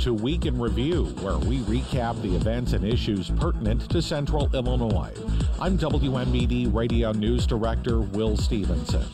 to 0.00 0.14
Week 0.14 0.46
in 0.46 0.58
Review, 0.58 1.04
where 1.20 1.36
we 1.36 1.58
recap 1.58 2.20
the 2.22 2.34
events 2.34 2.72
and 2.72 2.86
issues 2.86 3.28
pertinent 3.28 3.86
to 3.90 4.00
Central 4.00 4.48
Illinois. 4.54 5.12
I'm 5.60 5.76
WMBD 5.76 6.72
Radio 6.72 7.12
News 7.12 7.46
Director 7.46 8.00
Will 8.00 8.34
Stevenson. 8.34 9.04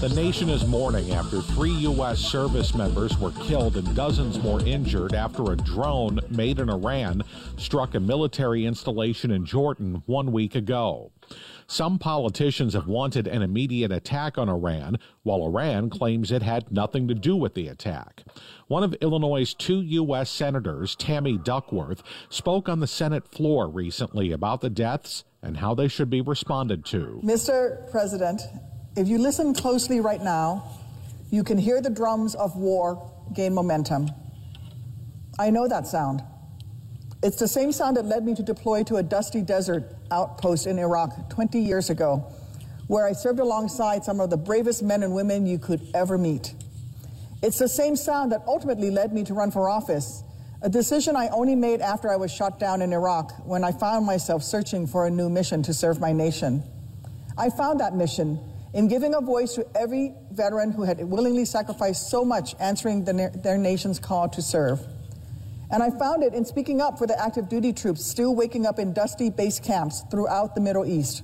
The 0.00 0.08
nation 0.14 0.48
is 0.48 0.66
mourning 0.66 1.12
after 1.12 1.42
three 1.42 1.72
U.S. 1.72 2.20
service 2.20 2.74
members 2.74 3.18
were 3.18 3.32
killed 3.32 3.76
and 3.76 3.94
dozens 3.94 4.42
more 4.42 4.60
injured 4.62 5.14
after 5.14 5.52
a 5.52 5.56
drone 5.56 6.18
made 6.30 6.58
in 6.58 6.70
Iran 6.70 7.22
struck 7.58 7.94
a 7.94 8.00
military 8.00 8.64
installation 8.64 9.30
in 9.30 9.44
Jordan 9.44 10.02
one 10.06 10.32
week 10.32 10.54
ago. 10.54 11.12
Some 11.66 11.98
politicians 11.98 12.74
have 12.74 12.86
wanted 12.86 13.26
an 13.26 13.42
immediate 13.42 13.90
attack 13.90 14.36
on 14.38 14.48
Iran, 14.48 14.98
while 15.22 15.44
Iran 15.44 15.90
claims 15.90 16.30
it 16.30 16.42
had 16.42 16.70
nothing 16.70 17.08
to 17.08 17.14
do 17.14 17.36
with 17.36 17.54
the 17.54 17.68
attack. 17.68 18.22
One 18.68 18.82
of 18.82 18.94
Illinois' 19.00 19.54
two 19.54 19.80
U.S. 19.80 20.30
senators, 20.30 20.94
Tammy 20.96 21.38
Duckworth, 21.38 22.02
spoke 22.28 22.68
on 22.68 22.80
the 22.80 22.86
Senate 22.86 23.26
floor 23.26 23.68
recently 23.68 24.32
about 24.32 24.60
the 24.60 24.70
deaths 24.70 25.24
and 25.42 25.56
how 25.56 25.74
they 25.74 25.88
should 25.88 26.10
be 26.10 26.20
responded 26.20 26.84
to. 26.86 27.20
Mr. 27.24 27.90
President, 27.90 28.42
if 28.96 29.08
you 29.08 29.18
listen 29.18 29.54
closely 29.54 30.00
right 30.00 30.22
now, 30.22 30.64
you 31.30 31.42
can 31.42 31.58
hear 31.58 31.80
the 31.80 31.90
drums 31.90 32.34
of 32.34 32.56
war 32.56 33.10
gain 33.34 33.54
momentum. 33.54 34.08
I 35.38 35.50
know 35.50 35.66
that 35.68 35.86
sound. 35.86 36.22
It's 37.24 37.38
the 37.38 37.48
same 37.48 37.72
sound 37.72 37.96
that 37.96 38.04
led 38.04 38.22
me 38.22 38.34
to 38.34 38.42
deploy 38.42 38.82
to 38.82 38.96
a 38.96 39.02
dusty 39.02 39.40
desert 39.40 39.96
outpost 40.10 40.66
in 40.66 40.78
Iraq 40.78 41.30
20 41.30 41.58
years 41.58 41.88
ago, 41.88 42.30
where 42.86 43.06
I 43.06 43.12
served 43.12 43.40
alongside 43.40 44.04
some 44.04 44.20
of 44.20 44.28
the 44.28 44.36
bravest 44.36 44.82
men 44.82 45.02
and 45.02 45.14
women 45.14 45.46
you 45.46 45.58
could 45.58 45.80
ever 45.94 46.18
meet. 46.18 46.54
It's 47.42 47.58
the 47.58 47.66
same 47.66 47.96
sound 47.96 48.32
that 48.32 48.42
ultimately 48.46 48.90
led 48.90 49.14
me 49.14 49.24
to 49.24 49.32
run 49.32 49.50
for 49.50 49.70
office, 49.70 50.22
a 50.60 50.68
decision 50.68 51.16
I 51.16 51.28
only 51.28 51.54
made 51.54 51.80
after 51.80 52.10
I 52.10 52.16
was 52.16 52.30
shot 52.30 52.60
down 52.60 52.82
in 52.82 52.92
Iraq 52.92 53.32
when 53.46 53.64
I 53.64 53.72
found 53.72 54.04
myself 54.04 54.42
searching 54.42 54.86
for 54.86 55.06
a 55.06 55.10
new 55.10 55.30
mission 55.30 55.62
to 55.62 55.72
serve 55.72 56.00
my 56.00 56.12
nation. 56.12 56.62
I 57.38 57.48
found 57.48 57.80
that 57.80 57.94
mission 57.94 58.38
in 58.74 58.86
giving 58.86 59.14
a 59.14 59.22
voice 59.22 59.54
to 59.54 59.66
every 59.74 60.12
veteran 60.30 60.72
who 60.72 60.82
had 60.82 61.02
willingly 61.02 61.46
sacrificed 61.46 62.10
so 62.10 62.22
much 62.22 62.54
answering 62.60 63.06
the, 63.06 63.30
their 63.42 63.56
nation's 63.56 63.98
call 63.98 64.28
to 64.28 64.42
serve. 64.42 64.86
And 65.70 65.82
I 65.82 65.90
found 65.90 66.22
it 66.22 66.34
in 66.34 66.44
speaking 66.44 66.80
up 66.80 66.98
for 66.98 67.06
the 67.06 67.20
active 67.20 67.48
duty 67.48 67.72
troops 67.72 68.04
still 68.04 68.34
waking 68.34 68.66
up 68.66 68.78
in 68.78 68.92
dusty 68.92 69.30
base 69.30 69.58
camps 69.58 70.04
throughout 70.10 70.54
the 70.54 70.60
Middle 70.60 70.84
East, 70.84 71.22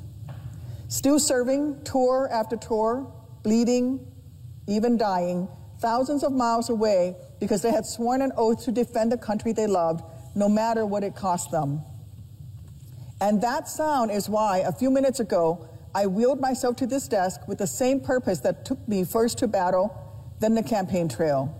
still 0.89 1.19
serving 1.19 1.83
tour 1.85 2.29
after 2.33 2.57
tour, 2.57 3.13
bleeding, 3.43 4.07
even 4.67 4.97
dying, 4.97 5.49
thousands 5.79 6.23
of 6.23 6.33
miles 6.33 6.71
away 6.71 7.17
because 7.39 7.63
they 7.63 7.71
had 7.71 7.87
sworn 7.87 8.23
an 8.23 8.33
oath 8.37 8.65
to 8.65 8.73
defend 8.73 9.11
the 9.11 9.19
country 9.19 9.53
they 9.53 9.67
loved, 9.67 10.05
no 10.35 10.49
matter 10.49 10.85
what 10.87 11.03
it 11.03 11.15
cost 11.15 11.51
them. 11.51 11.83
And 13.21 13.43
that 13.43 13.69
sound 13.69 14.11
is 14.11 14.29
why, 14.29 14.59
a 14.59 14.73
few 14.73 14.91
minutes 14.91 15.21
ago, 15.21 15.69
I 15.95 16.07
wheeled 16.07 16.41
myself 16.41 16.77
to 16.77 16.87
this 16.87 17.09
desk 17.09 17.47
with 17.49 17.59
the 17.59 17.67
same 17.67 18.01
purpose 18.01 18.41
that 18.41 18.65
took 18.65 18.87
me 18.89 19.05
first 19.05 19.39
to 19.39 19.49
battle, 19.49 19.95
then 20.39 20.55
the 20.55 20.63
campaign 20.63 21.09
trail. 21.09 21.60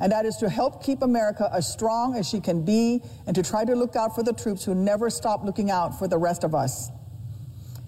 And 0.00 0.10
that 0.12 0.24
is 0.24 0.36
to 0.38 0.48
help 0.48 0.82
keep 0.82 1.02
America 1.02 1.50
as 1.52 1.70
strong 1.70 2.16
as 2.16 2.28
she 2.28 2.40
can 2.40 2.64
be 2.64 3.02
and 3.26 3.36
to 3.36 3.42
try 3.42 3.64
to 3.64 3.74
look 3.74 3.96
out 3.96 4.14
for 4.14 4.22
the 4.22 4.32
troops 4.32 4.64
who 4.64 4.74
never 4.74 5.10
stop 5.10 5.44
looking 5.44 5.70
out 5.70 5.98
for 5.98 6.08
the 6.08 6.16
rest 6.16 6.42
of 6.42 6.54
us. 6.54 6.90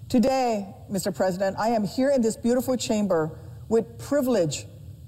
Today, 0.09 0.67
Mr. 0.91 1.13
President, 1.15 1.57
I 1.57 1.69
am 1.69 1.83
here 1.83 2.11
in 2.11 2.21
this 2.21 2.37
beautiful 2.37 2.77
chamber 2.77 3.39
with 3.67 3.97
privilege 3.97 4.65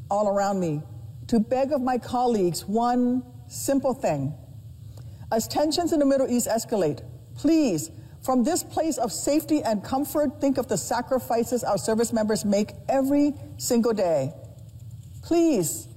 all 0.09 0.27
around 0.27 0.59
me 0.59 0.81
to 1.27 1.39
beg 1.39 1.71
of 1.71 1.81
my 1.81 1.97
colleagues 1.99 2.65
one 2.65 3.23
simple 3.47 3.93
thing. 3.93 4.33
As 5.31 5.47
tensions 5.47 5.93
in 5.93 5.99
the 5.99 6.05
Middle 6.05 6.27
East 6.29 6.47
escalate, 6.47 7.03
please 7.35 7.91
from 8.25 8.43
this 8.43 8.63
place 8.63 8.97
of 8.97 9.11
safety 9.11 9.61
and 9.61 9.83
comfort, 9.83 10.41
think 10.41 10.57
of 10.57 10.67
the 10.67 10.77
sacrifices 10.77 11.63
our 11.63 11.77
service 11.77 12.11
members 12.11 12.43
make 12.43 12.71
every 12.89 13.35
single 13.57 13.93
day. 13.93 14.33
Please, 15.21 15.87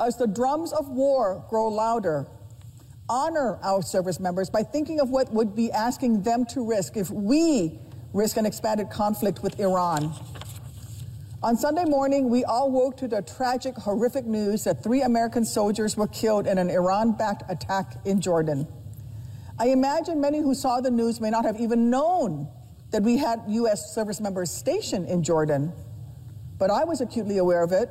as 0.00 0.16
the 0.16 0.26
drums 0.26 0.72
of 0.72 0.88
war 0.88 1.44
grow 1.48 1.68
louder, 1.68 2.26
honor 3.08 3.58
our 3.62 3.82
service 3.82 4.20
members 4.20 4.50
by 4.50 4.62
thinking 4.62 5.00
of 5.00 5.10
what 5.10 5.32
would 5.32 5.56
be 5.56 5.72
asking 5.72 6.22
them 6.22 6.44
to 6.46 6.64
risk 6.64 6.96
if 6.96 7.10
we 7.10 7.78
risk 8.12 8.36
an 8.36 8.46
expanded 8.46 8.90
conflict 8.90 9.42
with 9.42 9.58
Iran. 9.58 10.12
On 11.42 11.56
Sunday 11.56 11.84
morning, 11.84 12.28
we 12.28 12.44
all 12.44 12.70
woke 12.70 12.96
to 12.96 13.06
the 13.06 13.22
tragic, 13.22 13.76
horrific 13.76 14.26
news 14.26 14.64
that 14.64 14.82
three 14.82 15.02
American 15.02 15.44
soldiers 15.44 15.96
were 15.96 16.08
killed 16.08 16.46
in 16.46 16.58
an 16.58 16.68
Iran 16.68 17.12
backed 17.12 17.44
attack 17.48 17.94
in 18.04 18.20
Jordan. 18.20 18.66
I 19.58 19.68
imagine 19.68 20.20
many 20.20 20.38
who 20.38 20.54
saw 20.54 20.80
the 20.80 20.90
news 20.90 21.20
may 21.20 21.30
not 21.30 21.44
have 21.44 21.60
even 21.60 21.90
known 21.90 22.48
that 22.90 23.02
we 23.02 23.18
had 23.18 23.42
U.S. 23.48 23.94
service 23.94 24.20
members 24.20 24.50
stationed 24.50 25.08
in 25.08 25.22
Jordan, 25.22 25.72
but 26.58 26.70
I 26.70 26.84
was 26.84 27.00
acutely 27.00 27.38
aware 27.38 27.62
of 27.62 27.72
it. 27.72 27.88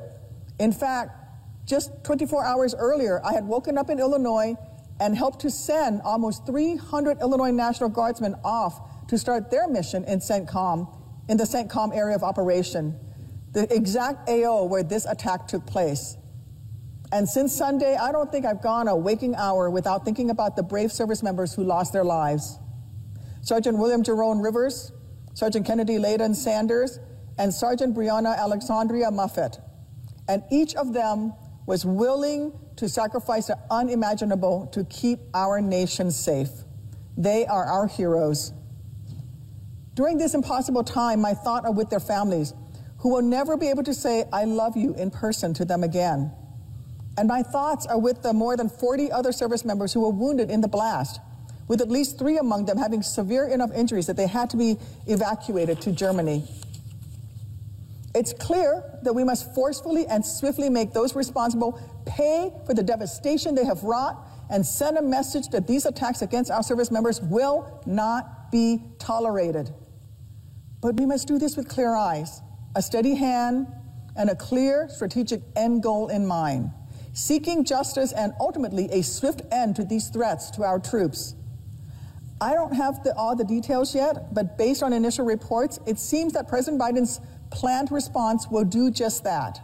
In 0.58 0.72
fact, 0.72 1.27
just 1.68 2.02
24 2.02 2.44
hours 2.44 2.74
earlier, 2.76 3.20
I 3.24 3.34
had 3.34 3.44
woken 3.44 3.76
up 3.76 3.90
in 3.90 4.00
Illinois 4.00 4.56
and 5.00 5.16
helped 5.16 5.40
to 5.40 5.50
send 5.50 6.00
almost 6.02 6.46
300 6.46 7.20
Illinois 7.20 7.50
National 7.50 7.90
Guardsmen 7.90 8.34
off 8.42 9.06
to 9.08 9.18
start 9.18 9.50
their 9.50 9.68
mission 9.68 10.02
in 10.04 10.18
CENTCOM, 10.18 10.88
in 11.28 11.36
the 11.36 11.44
CENTCOM 11.44 11.94
area 11.94 12.16
of 12.16 12.22
operation, 12.22 12.98
the 13.52 13.72
exact 13.72 14.28
AO 14.28 14.64
where 14.64 14.82
this 14.82 15.04
attack 15.06 15.46
took 15.46 15.66
place. 15.66 16.16
And 17.12 17.28
since 17.28 17.54
Sunday, 17.54 17.96
I 17.96 18.12
don't 18.12 18.30
think 18.30 18.44
I've 18.44 18.62
gone 18.62 18.88
a 18.88 18.96
waking 18.96 19.34
hour 19.34 19.70
without 19.70 20.04
thinking 20.04 20.30
about 20.30 20.56
the 20.56 20.62
brave 20.62 20.90
service 20.90 21.22
members 21.22 21.54
who 21.54 21.64
lost 21.64 21.92
their 21.92 22.04
lives. 22.04 22.58
Sergeant 23.42 23.78
William 23.78 24.02
Jerome 24.02 24.40
Rivers, 24.40 24.92
Sergeant 25.34 25.66
Kennedy 25.66 25.98
Ladon 25.98 26.34
Sanders, 26.34 26.98
and 27.38 27.52
Sergeant 27.52 27.94
Breonna 27.94 28.36
Alexsondria 28.36 29.10
Moffett. 29.10 29.62
And 30.28 30.42
each 30.50 30.74
of 30.74 30.92
them 30.92 31.32
was 31.68 31.84
willing 31.84 32.50
to 32.76 32.88
sacrifice 32.88 33.48
the 33.48 33.58
unimaginable 33.70 34.66
to 34.72 34.84
keep 34.84 35.18
our 35.34 35.60
nation 35.60 36.10
safe. 36.10 36.48
They 37.18 37.44
are 37.44 37.62
our 37.62 37.86
heroes. 37.86 38.54
During 39.92 40.16
this 40.16 40.32
impossible 40.32 40.82
time, 40.82 41.20
my 41.20 41.34
thoughts 41.34 41.66
are 41.66 41.72
with 41.72 41.90
their 41.90 42.00
families, 42.00 42.54
who 43.00 43.10
will 43.10 43.20
never 43.20 43.58
be 43.58 43.68
able 43.68 43.82
to 43.82 43.92
say, 43.92 44.24
I 44.32 44.44
love 44.44 44.78
you 44.78 44.94
in 44.94 45.10
person 45.10 45.52
to 45.54 45.66
them 45.66 45.84
again. 45.84 46.32
And 47.18 47.28
my 47.28 47.42
thoughts 47.42 47.84
are 47.84 47.98
with 47.98 48.22
the 48.22 48.32
more 48.32 48.56
than 48.56 48.70
40 48.70 49.12
other 49.12 49.30
service 49.30 49.62
members 49.62 49.92
who 49.92 50.00
were 50.00 50.08
wounded 50.08 50.50
in 50.50 50.62
the 50.62 50.68
blast, 50.68 51.20
with 51.68 51.82
at 51.82 51.90
least 51.90 52.18
three 52.18 52.38
among 52.38 52.64
them 52.64 52.78
having 52.78 53.02
severe 53.02 53.46
enough 53.46 53.72
injuries 53.74 54.06
that 54.06 54.16
they 54.16 54.26
had 54.26 54.48
to 54.50 54.56
be 54.56 54.78
evacuated 55.06 55.82
to 55.82 55.92
Germany. 55.92 56.44
It's 58.14 58.32
clear 58.32 58.98
that 59.02 59.12
we 59.12 59.22
must 59.22 59.54
forcefully 59.54 60.06
and 60.06 60.24
swiftly 60.24 60.70
make 60.70 60.92
those 60.92 61.14
responsible 61.14 61.80
pay 62.06 62.52
for 62.66 62.74
the 62.74 62.82
devastation 62.82 63.54
they 63.54 63.64
have 63.64 63.82
wrought 63.82 64.26
and 64.50 64.64
send 64.64 64.96
a 64.96 65.02
message 65.02 65.48
that 65.48 65.66
these 65.66 65.84
attacks 65.84 66.22
against 66.22 66.50
our 66.50 66.62
service 66.62 66.90
members 66.90 67.20
will 67.20 67.82
not 67.86 68.50
be 68.50 68.82
tolerated. 68.98 69.70
But 70.80 70.96
we 70.96 71.06
must 71.06 71.28
do 71.28 71.38
this 71.38 71.56
with 71.56 71.68
clear 71.68 71.94
eyes, 71.94 72.40
a 72.74 72.80
steady 72.80 73.14
hand, 73.14 73.66
and 74.16 74.30
a 74.30 74.34
clear 74.34 74.88
strategic 74.88 75.42
end 75.54 75.82
goal 75.82 76.08
in 76.08 76.26
mind 76.26 76.70
seeking 77.18 77.64
justice 77.64 78.12
and 78.12 78.32
ultimately 78.40 78.88
a 78.92 79.02
swift 79.02 79.42
end 79.50 79.74
to 79.76 79.84
these 79.84 80.08
threats 80.08 80.50
to 80.52 80.62
our 80.62 80.78
troops. 80.78 81.34
I 82.40 82.54
don't 82.54 82.74
have 82.74 83.02
the, 83.02 83.14
all 83.16 83.34
the 83.34 83.44
details 83.44 83.94
yet, 83.94 84.32
but 84.32 84.56
based 84.56 84.84
on 84.84 84.92
initial 84.92 85.24
reports, 85.24 85.80
it 85.86 85.98
seems 85.98 86.32
that 86.34 86.46
President 86.46 86.80
Biden's 86.80 87.20
planned 87.50 87.90
response 87.90 88.48
will 88.48 88.64
do 88.64 88.90
just 88.90 89.24
that. 89.24 89.60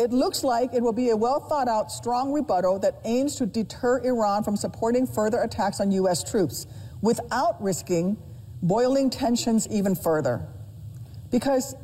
It 0.00 0.10
looks 0.12 0.44
like 0.44 0.72
it 0.72 0.82
will 0.82 0.92
be 0.92 1.10
a 1.10 1.16
well 1.16 1.40
thought 1.40 1.68
out, 1.68 1.90
strong 1.90 2.32
rebuttal 2.32 2.78
that 2.80 3.00
aims 3.04 3.34
to 3.36 3.46
deter 3.46 3.98
Iran 4.04 4.44
from 4.44 4.56
supporting 4.56 5.06
further 5.06 5.40
attacks 5.42 5.80
on 5.80 5.90
U.S. 5.92 6.22
troops 6.22 6.66
without 7.02 7.60
risking 7.62 8.16
boiling 8.62 9.10
tensions 9.10 9.66
even 9.68 9.94
further. 9.94 10.46
Because 11.30 11.74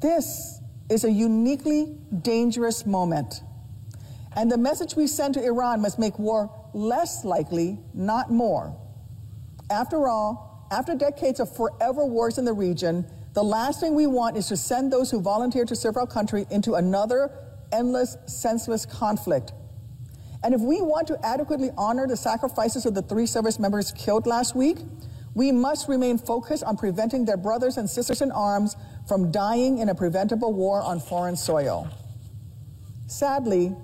this 0.00 0.60
is 0.90 1.04
a 1.04 1.10
uniquely 1.10 1.96
dangerous 2.20 2.84
moment. 2.84 3.42
And 4.36 4.50
the 4.50 4.58
message 4.58 4.94
we 4.94 5.06
send 5.06 5.34
to 5.34 5.44
Iran 5.44 5.80
must 5.80 5.98
make 5.98 6.18
war 6.18 6.50
less 6.74 7.24
likely, 7.24 7.78
not 7.94 8.30
more. 8.30 8.76
After 9.70 10.08
all, 10.08 10.66
after 10.70 10.94
decades 10.94 11.40
of 11.40 11.54
forever 11.54 12.04
wars 12.06 12.38
in 12.38 12.44
the 12.44 12.52
region, 12.52 13.06
the 13.34 13.42
last 13.42 13.80
thing 13.80 13.94
we 13.94 14.06
want 14.06 14.36
is 14.36 14.48
to 14.48 14.56
send 14.56 14.92
those 14.92 15.10
who 15.10 15.20
volunteer 15.20 15.64
to 15.64 15.74
serve 15.74 15.96
our 15.96 16.06
country 16.06 16.46
into 16.50 16.74
another 16.74 17.30
endless, 17.72 18.16
senseless 18.26 18.84
conflict. 18.84 19.52
And 20.44 20.54
if 20.54 20.60
we 20.60 20.80
want 20.82 21.06
to 21.08 21.18
adequately 21.24 21.70
honor 21.78 22.06
the 22.06 22.16
sacrifices 22.16 22.84
of 22.84 22.94
the 22.94 23.02
three 23.02 23.26
service 23.26 23.58
members 23.58 23.92
killed 23.92 24.26
last 24.26 24.54
week, 24.54 24.78
we 25.34 25.50
must 25.50 25.88
remain 25.88 26.18
focused 26.18 26.62
on 26.64 26.76
preventing 26.76 27.24
their 27.24 27.38
brothers 27.38 27.78
and 27.78 27.88
sisters 27.88 28.20
in 28.20 28.30
arms 28.32 28.76
from 29.08 29.30
dying 29.32 29.78
in 29.78 29.88
a 29.88 29.94
preventable 29.94 30.52
war 30.52 30.82
on 30.82 31.00
foreign 31.00 31.36
soil. 31.36 31.88
Sadly, 33.06 33.74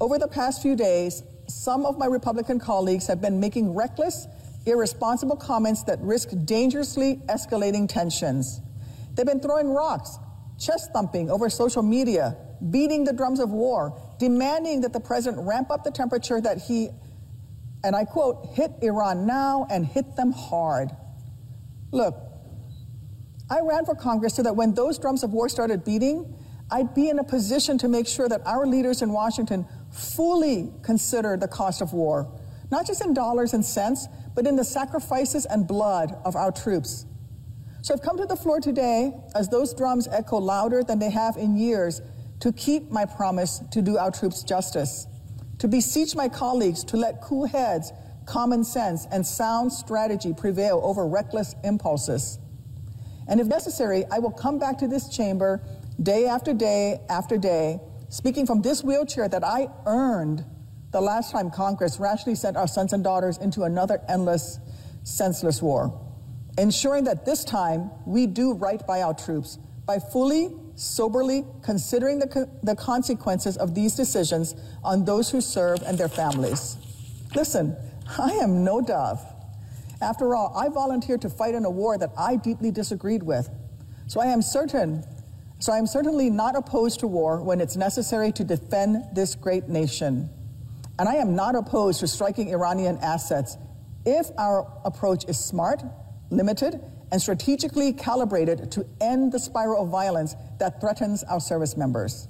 over 0.00 0.18
the 0.18 0.28
past 0.28 0.62
few 0.62 0.76
days, 0.76 1.22
some 1.48 1.84
of 1.84 1.98
my 1.98 2.06
Republican 2.06 2.58
colleagues 2.58 3.06
have 3.08 3.20
been 3.20 3.40
making 3.40 3.74
reckless, 3.74 4.26
irresponsible 4.64 5.36
comments 5.36 5.82
that 5.82 5.98
risk 6.00 6.30
dangerously 6.44 7.16
escalating 7.28 7.88
tensions. 7.88 8.62
They've 9.20 9.26
been 9.26 9.40
throwing 9.40 9.68
rocks, 9.68 10.18
chest 10.58 10.94
thumping 10.94 11.30
over 11.30 11.50
social 11.50 11.82
media, 11.82 12.38
beating 12.70 13.04
the 13.04 13.12
drums 13.12 13.38
of 13.38 13.50
war, 13.50 14.00
demanding 14.18 14.80
that 14.80 14.94
the 14.94 15.00
president 15.00 15.46
ramp 15.46 15.70
up 15.70 15.84
the 15.84 15.90
temperature 15.90 16.40
that 16.40 16.56
he, 16.56 16.88
and 17.84 17.94
I 17.94 18.06
quote, 18.06 18.46
hit 18.54 18.72
Iran 18.80 19.26
now 19.26 19.66
and 19.70 19.84
hit 19.84 20.16
them 20.16 20.32
hard. 20.32 20.88
Look, 21.92 22.16
I 23.50 23.60
ran 23.60 23.84
for 23.84 23.94
Congress 23.94 24.36
so 24.36 24.42
that 24.42 24.56
when 24.56 24.72
those 24.72 24.98
drums 24.98 25.22
of 25.22 25.34
war 25.34 25.50
started 25.50 25.84
beating, 25.84 26.34
I'd 26.70 26.94
be 26.94 27.10
in 27.10 27.18
a 27.18 27.24
position 27.24 27.76
to 27.76 27.88
make 27.88 28.06
sure 28.06 28.26
that 28.26 28.40
our 28.46 28.66
leaders 28.66 29.02
in 29.02 29.12
Washington 29.12 29.66
fully 29.92 30.72
consider 30.82 31.36
the 31.36 31.48
cost 31.48 31.82
of 31.82 31.92
war, 31.92 32.40
not 32.70 32.86
just 32.86 33.04
in 33.04 33.12
dollars 33.12 33.52
and 33.52 33.62
cents, 33.62 34.08
but 34.34 34.46
in 34.46 34.56
the 34.56 34.64
sacrifices 34.64 35.44
and 35.44 35.68
blood 35.68 36.16
of 36.24 36.36
our 36.36 36.50
troops. 36.50 37.04
So 37.82 37.94
I've 37.94 38.02
come 38.02 38.18
to 38.18 38.26
the 38.26 38.36
floor 38.36 38.60
today 38.60 39.14
as 39.34 39.48
those 39.48 39.72
drums 39.72 40.06
echo 40.08 40.38
louder 40.38 40.82
than 40.82 40.98
they 40.98 41.10
have 41.10 41.36
in 41.36 41.56
years 41.56 42.02
to 42.40 42.52
keep 42.52 42.90
my 42.90 43.06
promise 43.06 43.62
to 43.70 43.80
do 43.80 43.96
our 43.96 44.10
troops 44.10 44.42
justice, 44.42 45.06
to 45.58 45.68
beseech 45.68 46.14
my 46.14 46.28
colleagues 46.28 46.84
to 46.84 46.96
let 46.96 47.22
cool 47.22 47.46
heads, 47.46 47.92
common 48.26 48.64
sense, 48.64 49.06
and 49.10 49.26
sound 49.26 49.72
strategy 49.72 50.34
prevail 50.34 50.80
over 50.84 51.06
reckless 51.06 51.54
impulses. 51.64 52.38
And 53.28 53.40
if 53.40 53.46
necessary, 53.46 54.04
I 54.10 54.18
will 54.18 54.30
come 54.30 54.58
back 54.58 54.78
to 54.78 54.88
this 54.88 55.08
chamber 55.08 55.62
day 56.02 56.26
after 56.26 56.52
day 56.52 57.00
after 57.08 57.38
day, 57.38 57.80
speaking 58.08 58.46
from 58.46 58.60
this 58.60 58.82
wheelchair 58.84 59.28
that 59.28 59.44
I 59.44 59.68
earned 59.86 60.44
the 60.90 61.00
last 61.00 61.30
time 61.30 61.50
Congress 61.50 61.98
rashly 62.00 62.34
sent 62.34 62.56
our 62.56 62.66
sons 62.66 62.92
and 62.92 63.04
daughters 63.04 63.38
into 63.38 63.62
another 63.62 64.02
endless, 64.08 64.58
senseless 65.04 65.62
war, 65.62 65.98
ensuring 66.58 67.04
that 67.04 67.24
this 67.24 67.44
time 67.44 67.90
we 68.06 68.26
do 68.26 68.52
right 68.54 68.84
by 68.86 69.02
our 69.02 69.14
troops 69.14 69.58
by 69.86 69.98
fully, 69.98 70.54
soberly 70.76 71.44
considering 71.62 72.18
the, 72.18 72.26
co- 72.28 72.50
the 72.62 72.76
consequences 72.76 73.56
of 73.56 73.74
these 73.74 73.94
decisions 73.94 74.54
on 74.84 75.04
those 75.04 75.30
who 75.30 75.40
serve 75.40 75.82
and 75.82 75.98
their 75.98 76.08
families. 76.08 76.76
Listen, 77.34 77.76
I 78.18 78.30
am 78.34 78.64
no 78.64 78.80
dove. 78.80 79.20
After 80.00 80.34
all, 80.34 80.56
I 80.56 80.68
volunteered 80.68 81.22
to 81.22 81.28
fight 81.28 81.54
in 81.54 81.64
a 81.64 81.70
war 81.70 81.98
that 81.98 82.10
I 82.16 82.36
deeply 82.36 82.70
disagreed 82.70 83.22
with. 83.22 83.50
So 84.06 84.20
I 84.20 84.26
am 84.26 84.42
certain, 84.42 85.04
so 85.58 85.72
I 85.72 85.78
am 85.78 85.86
certainly 85.86 86.30
not 86.30 86.56
opposed 86.56 87.00
to 87.00 87.06
war 87.06 87.42
when 87.42 87.60
it's 87.60 87.76
necessary 87.76 88.32
to 88.32 88.44
defend 88.44 89.04
this 89.12 89.34
great 89.34 89.68
nation. 89.68 90.30
And 90.98 91.08
I 91.08 91.14
am 91.16 91.34
not 91.34 91.54
opposed 91.54 92.00
to 92.00 92.08
striking 92.08 92.50
Iranian 92.50 92.98
assets 93.02 93.56
if 94.06 94.26
our 94.38 94.66
approach 94.84 95.24
is 95.28 95.38
smart, 95.38 95.82
limited, 96.30 96.80
and 97.12 97.20
strategically 97.20 97.92
calibrated 97.92 98.70
to 98.72 98.86
end 99.00 99.32
the 99.32 99.38
spiral 99.38 99.82
of 99.82 99.88
violence 99.88 100.36
that 100.58 100.80
threatens 100.80 101.24
our 101.24 101.40
service 101.40 101.76
members. 101.76 102.28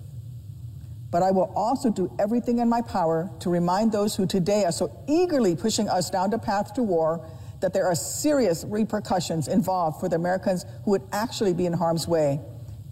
But 1.10 1.22
I 1.22 1.32
will 1.32 1.52
also 1.54 1.90
do 1.90 2.10
everything 2.18 2.58
in 2.58 2.68
my 2.68 2.82
power 2.82 3.30
to 3.40 3.50
remind 3.50 3.92
those 3.92 4.14
who 4.14 4.26
today 4.26 4.64
are 4.64 4.72
so 4.72 5.04
eagerly 5.08 5.56
pushing 5.56 5.88
us 5.88 6.08
down 6.08 6.30
the 6.30 6.38
path 6.38 6.72
to 6.74 6.82
war 6.82 7.26
that 7.60 7.74
there 7.74 7.84
are 7.86 7.94
serious 7.94 8.64
repercussions 8.64 9.48
involved 9.48 10.00
for 10.00 10.08
the 10.08 10.16
Americans 10.16 10.64
who 10.84 10.92
would 10.92 11.02
actually 11.12 11.52
be 11.52 11.66
in 11.66 11.72
harm's 11.72 12.08
way, 12.08 12.40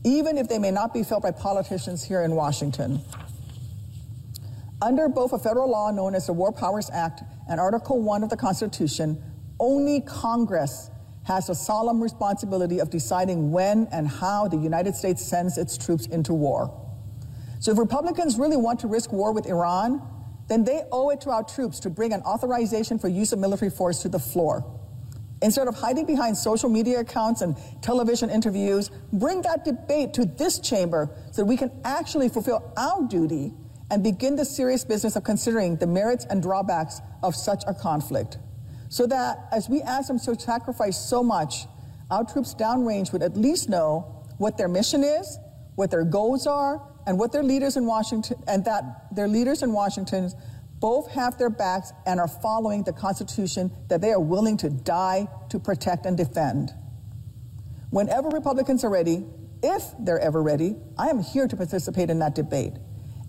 even 0.04 0.37
if 0.37 0.49
they 0.49 0.58
may 0.58 0.70
not 0.70 0.93
be 0.93 1.02
felt 1.02 1.22
by 1.22 1.31
politicians 1.31 2.02
here 2.04 2.22
in 2.22 2.32
Washington. 2.32 3.00
Under 4.82 5.08
both 5.08 5.32
a 5.32 5.38
federal 5.38 5.70
law 5.70 5.90
known 5.90 6.14
as 6.14 6.26
the 6.26 6.32
War 6.32 6.52
Powers 6.52 6.90
Act 6.93 7.22
and 7.49 7.58
Article 7.58 8.00
1 8.02 8.22
of 8.22 8.31
the 8.31 8.37
Constitution, 8.37 9.22
only 9.58 10.00
Congress 10.02 10.90
has 11.28 11.50
a 11.50 11.54
solemn 11.54 12.02
responsibility 12.02 12.78
of 12.78 12.88
deciding 12.88 13.52
when 13.52 13.86
and 13.92 14.08
how 14.08 14.48
the 14.48 14.56
United 14.56 14.94
States 14.94 15.22
sends 15.22 15.58
its 15.58 15.76
troops 15.76 16.06
into 16.06 16.32
war. 16.32 16.75
So 17.60 17.70
if 17.70 17.78
Republicans 17.78 18.38
really 18.38 18.56
want 18.56 18.80
to 18.80 18.86
risk 18.86 19.12
war 19.12 19.32
with 19.32 19.46
Iran, 19.46 20.00
then 20.48 20.64
they 20.64 20.84
owe 20.90 21.10
it 21.10 21.20
to 21.20 21.30
our 21.30 21.42
troops 21.42 21.80
to 21.80 21.90
bring 21.90 22.14
an 22.14 22.22
authorization 22.22 22.98
for 22.98 23.08
use 23.08 23.34
of 23.34 23.38
military 23.38 23.70
force 23.70 24.00
to 24.02 24.08
the 24.08 24.19
floor. 24.19 24.64
Instead 25.42 25.69
of 25.69 25.75
hiding 25.75 26.06
behind 26.06 26.34
social 26.34 26.70
media 26.70 27.00
accounts 27.00 27.42
and 27.42 27.56
television 27.82 28.30
interviews, 28.30 28.90
bring 29.12 29.42
that 29.42 29.66
debate 29.66 30.14
to 30.14 30.25
this 30.25 30.58
chamber 30.58 31.10
so 31.30 31.42
that 31.42 31.46
we 31.46 31.58
can 31.58 31.70
actually 31.84 32.30
fulfill 32.30 32.72
our 32.78 33.06
duty 33.06 33.52
and 33.90 34.02
begin 34.02 34.34
the 34.34 34.46
serious 34.46 34.82
business 34.82 35.14
of 35.14 35.25
considering 35.25 35.76
the 35.76 35.86
merits 35.86 36.25
and 36.30 36.42
drawbacks 36.42 37.02
of 37.22 37.36
such 37.36 37.64
a 37.66 37.75
conflict. 37.75 38.38
So 38.88 39.06
that 39.06 39.49
as 39.52 39.69
we 39.69 39.82
ask 39.82 40.08
them 40.08 40.19
to 40.20 40.38
sacrifice 40.38 40.96
so 40.96 41.23
much, 41.23 41.67
our 42.11 42.25
troops 42.25 42.55
downrange 42.55 43.12
would 43.12 43.23
at 43.23 43.37
least 43.37 43.69
know 43.69 44.25
what 44.38 44.56
their 44.56 44.69
mission 44.69 45.05
is, 45.05 45.38
what 45.75 45.90
their 45.90 46.05
goals 46.05 46.46
are, 46.46 46.82
and 47.06 47.19
what 47.19 47.32
their 47.32 47.43
leaders 47.43 47.76
in 47.76 47.87
Washington, 47.87 48.43
and 48.46 48.64
that 48.64 49.14
their 49.14 49.29
leaders 49.29 49.62
in 49.62 49.73
Washington 49.73 50.31
both 50.81 51.11
have 51.11 51.38
their 51.38 51.50
backs 51.50 51.93
and 52.06 52.20
are 52.20 52.29
following 52.29 52.85
the 52.85 52.93
Constitution 52.93 53.70
that 53.88 54.00
they 54.00 54.12
are 54.12 54.20
willing 54.20 54.56
to 54.58 54.70
die 54.70 55.26
to 55.50 55.58
protect 55.58 56.06
and 56.06 56.17
defend. 56.17 56.70
Whenever 57.90 58.29
Republicans 58.29 58.85
are 58.85 58.90
ready, 58.90 59.25
if 59.62 59.82
they're 59.99 60.20
ever 60.20 60.43
ready, 60.43 60.76
I 60.96 61.08
am 61.08 61.20
here 61.20 61.49
to 61.49 61.56
participate 61.56 62.11
in 62.11 62.20
that 62.20 62.35
debate. 62.35 62.75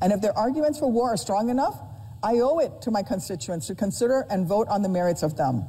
And 0.02 0.14
if 0.14 0.22
their 0.22 0.38
arguments 0.38 0.80
for 0.80 0.92
war 0.92 1.14
are 1.14 1.18
strong 1.18 1.50
enough, 1.50 1.80
I 2.24 2.40
owe 2.40 2.60
it 2.60 2.82
to 2.82 2.92
my 2.92 3.02
constituents 3.02 3.68
to 3.68 3.76
consider 3.76 4.26
and 4.30 4.46
vote 4.46 4.68
on 4.70 4.82
the 4.82 4.90
merits 4.90 5.24
of 5.24 5.38
them. 5.38 5.66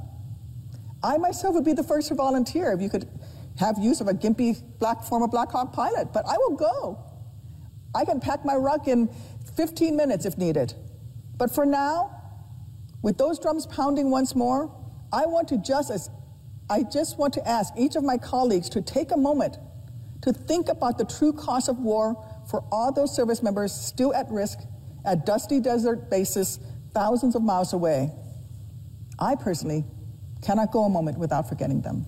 I 1.03 1.17
myself 1.17 1.55
would 1.55 1.65
be 1.65 1.73
the 1.73 1.85
first 1.85 2.09
to 2.09 2.15
volunteer 2.15 2.73
if 2.73 2.81
you 2.81 2.91
could 2.91 3.09
have 3.59 3.79
use 3.79 4.01
of 4.01 4.09
a 4.09 4.13
gimpy 4.13 4.61
black 4.79 5.03
former 5.03 5.29
Black 5.29 5.51
Hawk 5.51 5.73
pilot, 5.73 6.13
but 6.13 6.25
I 6.27 6.37
will 6.37 6.57
go. 6.57 6.99
I 7.95 8.05
can 8.05 8.21
pack 8.21 8.45
my 8.45 8.55
ruck 8.55 8.89
in 8.89 9.09
15 9.57 9.97
minutes 9.97 10.25
if 10.25 10.39
needed. 10.39 10.75
But 11.37 11.55
for 11.55 11.67
now, 11.67 12.17
with 13.03 13.17
those 13.19 13.39
drums 13.39 13.67
pounding 13.67 14.11
once 14.11 14.35
more, 14.35 14.75
I 15.13 15.27
want 15.27 15.49
to 15.49 15.59
just 15.59 15.91
as 15.91 16.11
I 16.69 16.85
just 16.85 17.19
want 17.19 17.35
to 17.35 17.49
ask 17.49 17.73
each 17.77 17.97
of 17.97 18.05
my 18.05 18.17
colleagues 18.17 18.69
to 18.71 18.83
take 18.83 19.11
a 19.11 19.17
moment 19.17 19.57
to 20.23 20.33
think 20.33 20.69
about 20.69 20.99
the 20.99 21.05
true 21.05 21.33
cost 21.33 21.69
of 21.69 21.79
war 21.79 22.23
for 22.49 22.63
all 22.71 22.93
those 22.93 23.15
service 23.15 23.43
members 23.43 23.73
still 23.73 24.15
at 24.15 24.31
risk 24.31 24.61
at 25.05 25.27
dusty 25.27 25.61
desert 25.61 26.11
bases 26.11 26.59
thousands 26.93 27.35
of 27.35 27.43
miles 27.43 27.73
away. 27.73 28.11
I 29.19 29.37
personally 29.37 29.85
cannot 30.43 30.73
go 30.73 30.85
a 30.85 30.89
moment 30.89 31.19
without 31.19 31.49
forgetting 31.49 31.83
them. 31.83 32.07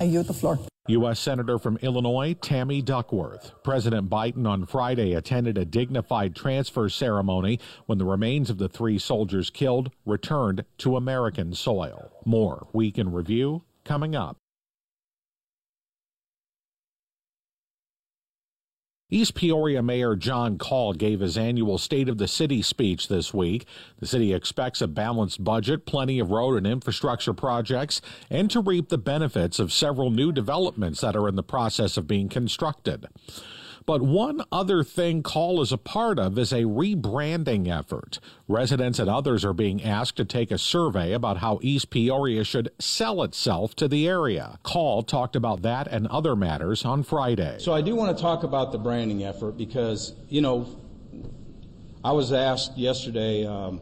I 0.00 0.04
yield 0.04 0.26
the 0.26 0.34
floor. 0.34 0.58
U.S. 0.88 1.20
Senator 1.20 1.58
from 1.58 1.76
Illinois 1.82 2.34
Tammy 2.40 2.80
Duckworth. 2.80 3.52
President 3.62 4.08
Biden 4.08 4.48
on 4.48 4.64
Friday 4.64 5.12
attended 5.12 5.58
a 5.58 5.66
dignified 5.66 6.34
transfer 6.34 6.88
ceremony 6.88 7.60
when 7.84 7.98
the 7.98 8.06
remains 8.06 8.48
of 8.48 8.56
the 8.56 8.70
three 8.70 8.98
soldiers 8.98 9.50
killed 9.50 9.90
returned 10.06 10.64
to 10.78 10.96
American 10.96 11.52
soil. 11.52 12.10
More 12.24 12.68
Week 12.72 12.96
in 12.96 13.12
Review 13.12 13.64
coming 13.84 14.16
up. 14.16 14.38
East 19.10 19.34
Peoria 19.34 19.82
Mayor 19.82 20.16
John 20.16 20.58
Call 20.58 20.92
gave 20.92 21.20
his 21.20 21.38
annual 21.38 21.78
State 21.78 22.10
of 22.10 22.18
the 22.18 22.28
City 22.28 22.60
speech 22.60 23.08
this 23.08 23.32
week. 23.32 23.66
The 24.00 24.06
city 24.06 24.34
expects 24.34 24.82
a 24.82 24.86
balanced 24.86 25.42
budget, 25.42 25.86
plenty 25.86 26.18
of 26.18 26.30
road 26.30 26.58
and 26.58 26.66
infrastructure 26.66 27.32
projects, 27.32 28.02
and 28.28 28.50
to 28.50 28.60
reap 28.60 28.90
the 28.90 28.98
benefits 28.98 29.58
of 29.58 29.72
several 29.72 30.10
new 30.10 30.30
developments 30.30 31.00
that 31.00 31.16
are 31.16 31.26
in 31.26 31.36
the 31.36 31.42
process 31.42 31.96
of 31.96 32.06
being 32.06 32.28
constructed. 32.28 33.06
But 33.88 34.02
one 34.02 34.44
other 34.52 34.84
thing 34.84 35.22
Call 35.22 35.62
is 35.62 35.72
a 35.72 35.78
part 35.78 36.18
of 36.18 36.38
is 36.38 36.52
a 36.52 36.64
rebranding 36.64 37.74
effort. 37.74 38.20
Residents 38.46 38.98
and 38.98 39.08
others 39.08 39.46
are 39.46 39.54
being 39.54 39.82
asked 39.82 40.16
to 40.18 40.26
take 40.26 40.50
a 40.50 40.58
survey 40.58 41.14
about 41.14 41.38
how 41.38 41.58
East 41.62 41.88
Peoria 41.88 42.44
should 42.44 42.70
sell 42.78 43.22
itself 43.22 43.74
to 43.76 43.88
the 43.88 44.06
area. 44.06 44.58
Call 44.62 45.02
talked 45.02 45.34
about 45.34 45.62
that 45.62 45.86
and 45.86 46.06
other 46.08 46.36
matters 46.36 46.84
on 46.84 47.02
Friday. 47.02 47.56
So 47.60 47.72
I 47.72 47.80
do 47.80 47.96
want 47.96 48.14
to 48.14 48.22
talk 48.22 48.42
about 48.42 48.72
the 48.72 48.78
branding 48.78 49.24
effort 49.24 49.56
because, 49.56 50.12
you 50.28 50.42
know, 50.42 50.68
I 52.04 52.12
was 52.12 52.30
asked 52.30 52.76
yesterday, 52.76 53.46
um, 53.46 53.80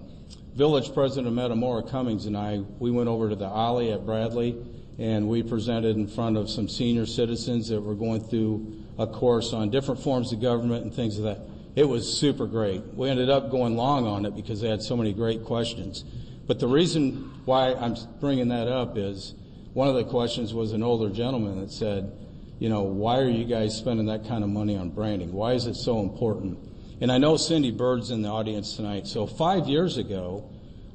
Village 0.55 0.95
President 0.95 1.35
Metamora 1.35 1.83
Cummings 1.83 2.27
and 2.27 2.37
I, 2.37 2.59
we 2.79 2.93
went 2.93 3.09
over 3.09 3.29
to 3.29 3.35
the 3.35 3.49
OLLI 3.49 3.93
at 3.93 4.07
Bradley 4.07 4.57
and 4.99 5.29
we 5.29 5.43
presented 5.43 5.97
in 5.97 6.07
front 6.07 6.37
of 6.37 6.49
some 6.49 6.69
senior 6.69 7.07
citizens 7.07 7.69
that 7.69 7.81
were 7.81 7.95
going 7.95 8.21
through 8.21 8.85
a 8.99 9.07
course 9.07 9.53
on 9.53 9.71
different 9.71 10.03
forms 10.03 10.33
of 10.33 10.41
government 10.41 10.85
and 10.85 10.95
things 10.95 11.19
of 11.19 11.25
like 11.25 11.39
that. 11.39 11.47
It 11.75 11.87
was 11.87 12.19
super 12.19 12.47
great. 12.47 12.83
We 12.95 13.11
ended 13.11 13.29
up 13.29 13.51
going 13.51 13.77
long 13.77 14.07
on 14.07 14.25
it 14.25 14.35
because 14.35 14.63
they 14.63 14.69
had 14.69 14.83
so 14.83 14.97
many 14.97 15.13
great 15.13 15.45
questions. 15.45 16.05
But 16.47 16.59
the 16.59 16.69
reason 16.69 17.43
why 17.45 17.75
I'm 17.75 17.97
bringing 18.21 18.49
that 18.49 18.69
up 18.69 18.97
is 18.97 19.35
one 19.75 19.89
of 19.89 19.95
the 19.95 20.05
questions 20.05 20.55
was 20.55 20.73
an 20.73 20.83
older 20.83 21.11
gentleman 21.11 21.61
that 21.61 21.71
said, 21.71 22.11
you 22.59 22.71
know, 22.71 22.83
why 22.83 23.19
are 23.19 23.29
you 23.29 23.45
guys 23.45 23.77
spending 23.77 24.07
that 24.07 24.27
kind 24.27 24.43
of 24.43 24.49
money 24.49 24.77
on 24.77 24.89
branding? 24.89 25.33
Why 25.33 25.53
is 25.53 25.67
it 25.67 25.75
so 25.75 26.01
important? 26.01 26.59
And 27.03 27.13
I 27.13 27.19
know 27.19 27.37
Cindy 27.37 27.73
Bird's 27.73 28.11
in 28.11 28.23
the 28.23 28.31
audience 28.31 28.77
tonight. 28.77 29.07
So 29.07 29.27
five 29.27 29.67
years 29.67 29.99
ago, 29.99 30.49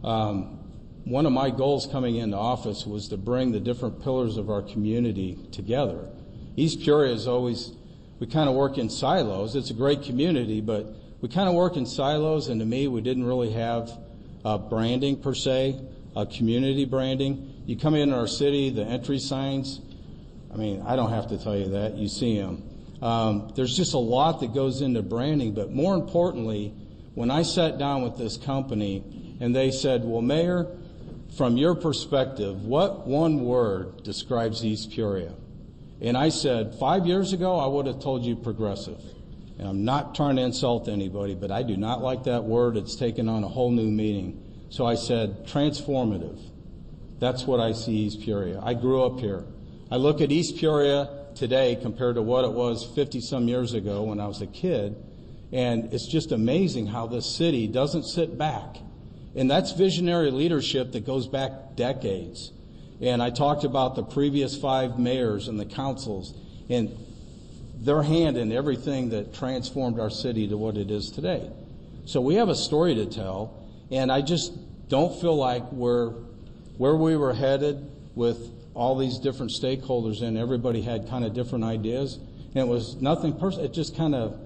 um, 0.03 0.60
one 1.05 1.25
of 1.25 1.31
my 1.31 1.49
goals 1.49 1.87
coming 1.87 2.15
into 2.17 2.37
office 2.37 2.85
was 2.85 3.07
to 3.09 3.17
bring 3.17 3.51
the 3.51 3.59
different 3.59 4.01
pillars 4.03 4.37
of 4.37 4.49
our 4.49 4.61
community 4.61 5.37
together. 5.51 6.09
East 6.55 6.81
Peoria 6.81 7.13
is 7.13 7.27
always, 7.27 7.71
we 8.19 8.27
kind 8.27 8.47
of 8.49 8.55
work 8.55 8.77
in 8.77 8.89
silos. 8.89 9.55
It's 9.55 9.71
a 9.71 9.73
great 9.73 10.03
community, 10.03 10.61
but 10.61 10.93
we 11.21 11.29
kind 11.29 11.49
of 11.49 11.55
work 11.55 11.75
in 11.75 11.85
silos, 11.85 12.47
and 12.47 12.59
to 12.59 12.65
me, 12.65 12.87
we 12.87 13.01
didn't 13.01 13.25
really 13.25 13.51
have 13.51 13.91
uh, 14.43 14.57
branding 14.57 15.21
per 15.21 15.33
se, 15.33 15.79
uh, 16.15 16.25
community 16.25 16.85
branding. 16.85 17.63
You 17.65 17.77
come 17.77 17.95
into 17.95 18.15
our 18.15 18.27
city, 18.27 18.69
the 18.69 18.83
entry 18.83 19.19
signs, 19.19 19.81
I 20.53 20.57
mean, 20.57 20.81
I 20.85 20.95
don't 20.95 21.11
have 21.11 21.27
to 21.27 21.37
tell 21.37 21.55
you 21.55 21.69
that. 21.69 21.95
You 21.95 22.07
see 22.07 22.37
them. 22.37 22.63
Um, 23.01 23.53
there's 23.55 23.75
just 23.75 23.93
a 23.93 23.99
lot 23.99 24.41
that 24.41 24.53
goes 24.53 24.81
into 24.81 25.01
branding, 25.01 25.53
but 25.53 25.71
more 25.71 25.95
importantly, 25.95 26.73
when 27.15 27.31
I 27.31 27.43
sat 27.43 27.77
down 27.77 28.03
with 28.03 28.17
this 28.17 28.37
company 28.37 29.37
and 29.39 29.55
they 29.55 29.71
said, 29.71 30.03
Well, 30.03 30.21
Mayor, 30.21 30.67
from 31.37 31.57
your 31.57 31.75
perspective, 31.75 32.65
what 32.65 33.07
one 33.07 33.45
word 33.45 34.03
describes 34.03 34.65
East 34.65 34.91
Peoria? 34.91 35.33
And 36.01 36.17
I 36.17 36.29
said, 36.29 36.75
Five 36.79 37.05
years 37.05 37.31
ago, 37.31 37.57
I 37.57 37.67
would 37.67 37.85
have 37.85 37.99
told 37.99 38.25
you 38.25 38.35
progressive. 38.35 39.01
And 39.57 39.67
I'm 39.67 39.85
not 39.85 40.15
trying 40.15 40.37
to 40.37 40.41
insult 40.41 40.87
anybody, 40.87 41.35
but 41.35 41.51
I 41.51 41.63
do 41.63 41.77
not 41.77 42.01
like 42.01 42.23
that 42.23 42.43
word. 42.43 42.75
It's 42.75 42.95
taken 42.95 43.29
on 43.29 43.43
a 43.43 43.47
whole 43.47 43.69
new 43.69 43.89
meaning. 43.89 44.43
So 44.69 44.85
I 44.85 44.95
said, 44.95 45.45
transformative. 45.45 46.39
That's 47.19 47.45
what 47.45 47.59
I 47.59 47.73
see 47.73 47.93
East 47.93 48.21
Peoria. 48.21 48.59
I 48.63 48.73
grew 48.73 49.03
up 49.03 49.19
here. 49.19 49.45
I 49.91 49.97
look 49.97 50.21
at 50.21 50.31
East 50.31 50.57
Peoria 50.57 51.09
today 51.35 51.77
compared 51.79 52.15
to 52.15 52.21
what 52.21 52.45
it 52.45 52.51
was 52.51 52.83
50 52.95 53.21
some 53.21 53.47
years 53.47 53.73
ago 53.73 54.03
when 54.03 54.19
I 54.19 54.27
was 54.27 54.41
a 54.41 54.47
kid, 54.47 54.95
and 55.51 55.93
it's 55.93 56.07
just 56.07 56.31
amazing 56.31 56.87
how 56.87 57.07
this 57.07 57.25
city 57.25 57.67
doesn't 57.67 58.03
sit 58.03 58.37
back. 58.37 58.77
And 59.35 59.49
that's 59.49 59.71
visionary 59.71 60.31
leadership 60.31 60.91
that 60.91 61.05
goes 61.05 61.27
back 61.27 61.75
decades. 61.75 62.51
And 63.01 63.21
I 63.23 63.29
talked 63.29 63.63
about 63.63 63.95
the 63.95 64.03
previous 64.03 64.57
five 64.57 64.99
mayors 64.99 65.47
and 65.47 65.59
the 65.59 65.65
councils 65.65 66.33
and 66.69 66.95
their 67.77 68.03
hand 68.03 68.37
in 68.37 68.51
everything 68.51 69.09
that 69.09 69.33
transformed 69.33 69.99
our 69.99 70.09
city 70.09 70.47
to 70.47 70.57
what 70.57 70.77
it 70.77 70.91
is 70.91 71.09
today. 71.09 71.49
So 72.05 72.21
we 72.21 72.35
have 72.35 72.49
a 72.49 72.55
story 72.55 72.95
to 72.95 73.05
tell, 73.05 73.67
and 73.89 74.11
I 74.11 74.21
just 74.21 74.53
don't 74.87 75.19
feel 75.19 75.35
like 75.35 75.71
we're 75.71 76.13
where 76.77 76.95
we 76.95 77.15
were 77.15 77.33
headed 77.33 77.89
with 78.15 78.49
all 78.73 78.97
these 78.97 79.17
different 79.19 79.51
stakeholders 79.51 80.21
and 80.21 80.37
Everybody 80.37 80.81
had 80.81 81.09
kind 81.09 81.25
of 81.25 81.33
different 81.33 81.63
ideas, 81.63 82.15
and 82.15 82.57
it 82.57 82.67
was 82.67 82.95
nothing 82.95 83.37
personal. 83.37 83.65
It 83.65 83.73
just 83.73 83.95
kind 83.95 84.15
of 84.15 84.39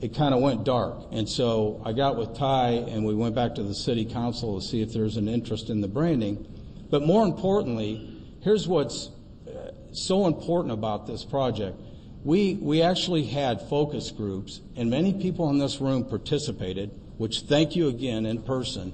it 0.00 0.14
kind 0.14 0.32
of 0.32 0.40
went 0.40 0.64
dark. 0.64 0.96
And 1.10 1.28
so 1.28 1.82
I 1.84 1.92
got 1.92 2.16
with 2.16 2.36
Ty, 2.36 2.70
and 2.88 3.04
we 3.04 3.14
went 3.14 3.34
back 3.34 3.54
to 3.56 3.62
the 3.62 3.74
city 3.74 4.04
council 4.04 4.60
to 4.60 4.66
see 4.66 4.80
if 4.80 4.92
there's 4.92 5.16
an 5.16 5.28
interest 5.28 5.70
in 5.70 5.80
the 5.80 5.88
branding. 5.88 6.46
But 6.90 7.02
more 7.02 7.24
importantly, 7.24 8.08
here's 8.40 8.68
what's 8.68 9.10
uh, 9.46 9.72
so 9.92 10.26
important 10.26 10.72
about 10.72 11.06
this 11.06 11.24
project. 11.24 11.76
We, 12.24 12.54
we 12.54 12.82
actually 12.82 13.24
had 13.24 13.68
focus 13.68 14.10
groups, 14.10 14.60
and 14.76 14.90
many 14.90 15.12
people 15.14 15.50
in 15.50 15.58
this 15.58 15.80
room 15.80 16.04
participated, 16.04 16.90
which 17.16 17.40
thank 17.42 17.74
you 17.74 17.88
again 17.88 18.26
in 18.26 18.42
person, 18.42 18.92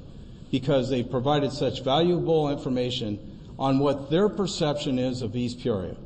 because 0.50 0.88
they 0.88 1.02
provided 1.02 1.52
such 1.52 1.82
valuable 1.82 2.50
information 2.50 3.52
on 3.58 3.78
what 3.78 4.10
their 4.10 4.28
perception 4.28 4.98
is 4.98 5.22
of 5.22 5.36
East 5.36 5.60
Peoria, 5.60 5.96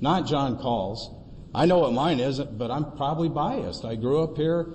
not 0.00 0.26
John 0.26 0.58
Call's. 0.58 1.10
I 1.54 1.66
know 1.66 1.78
what 1.78 1.92
mine 1.92 2.20
is, 2.20 2.40
but 2.40 2.70
I'm 2.70 2.92
probably 2.92 3.28
biased. 3.28 3.84
I 3.84 3.96
grew 3.96 4.22
up 4.22 4.36
here. 4.36 4.68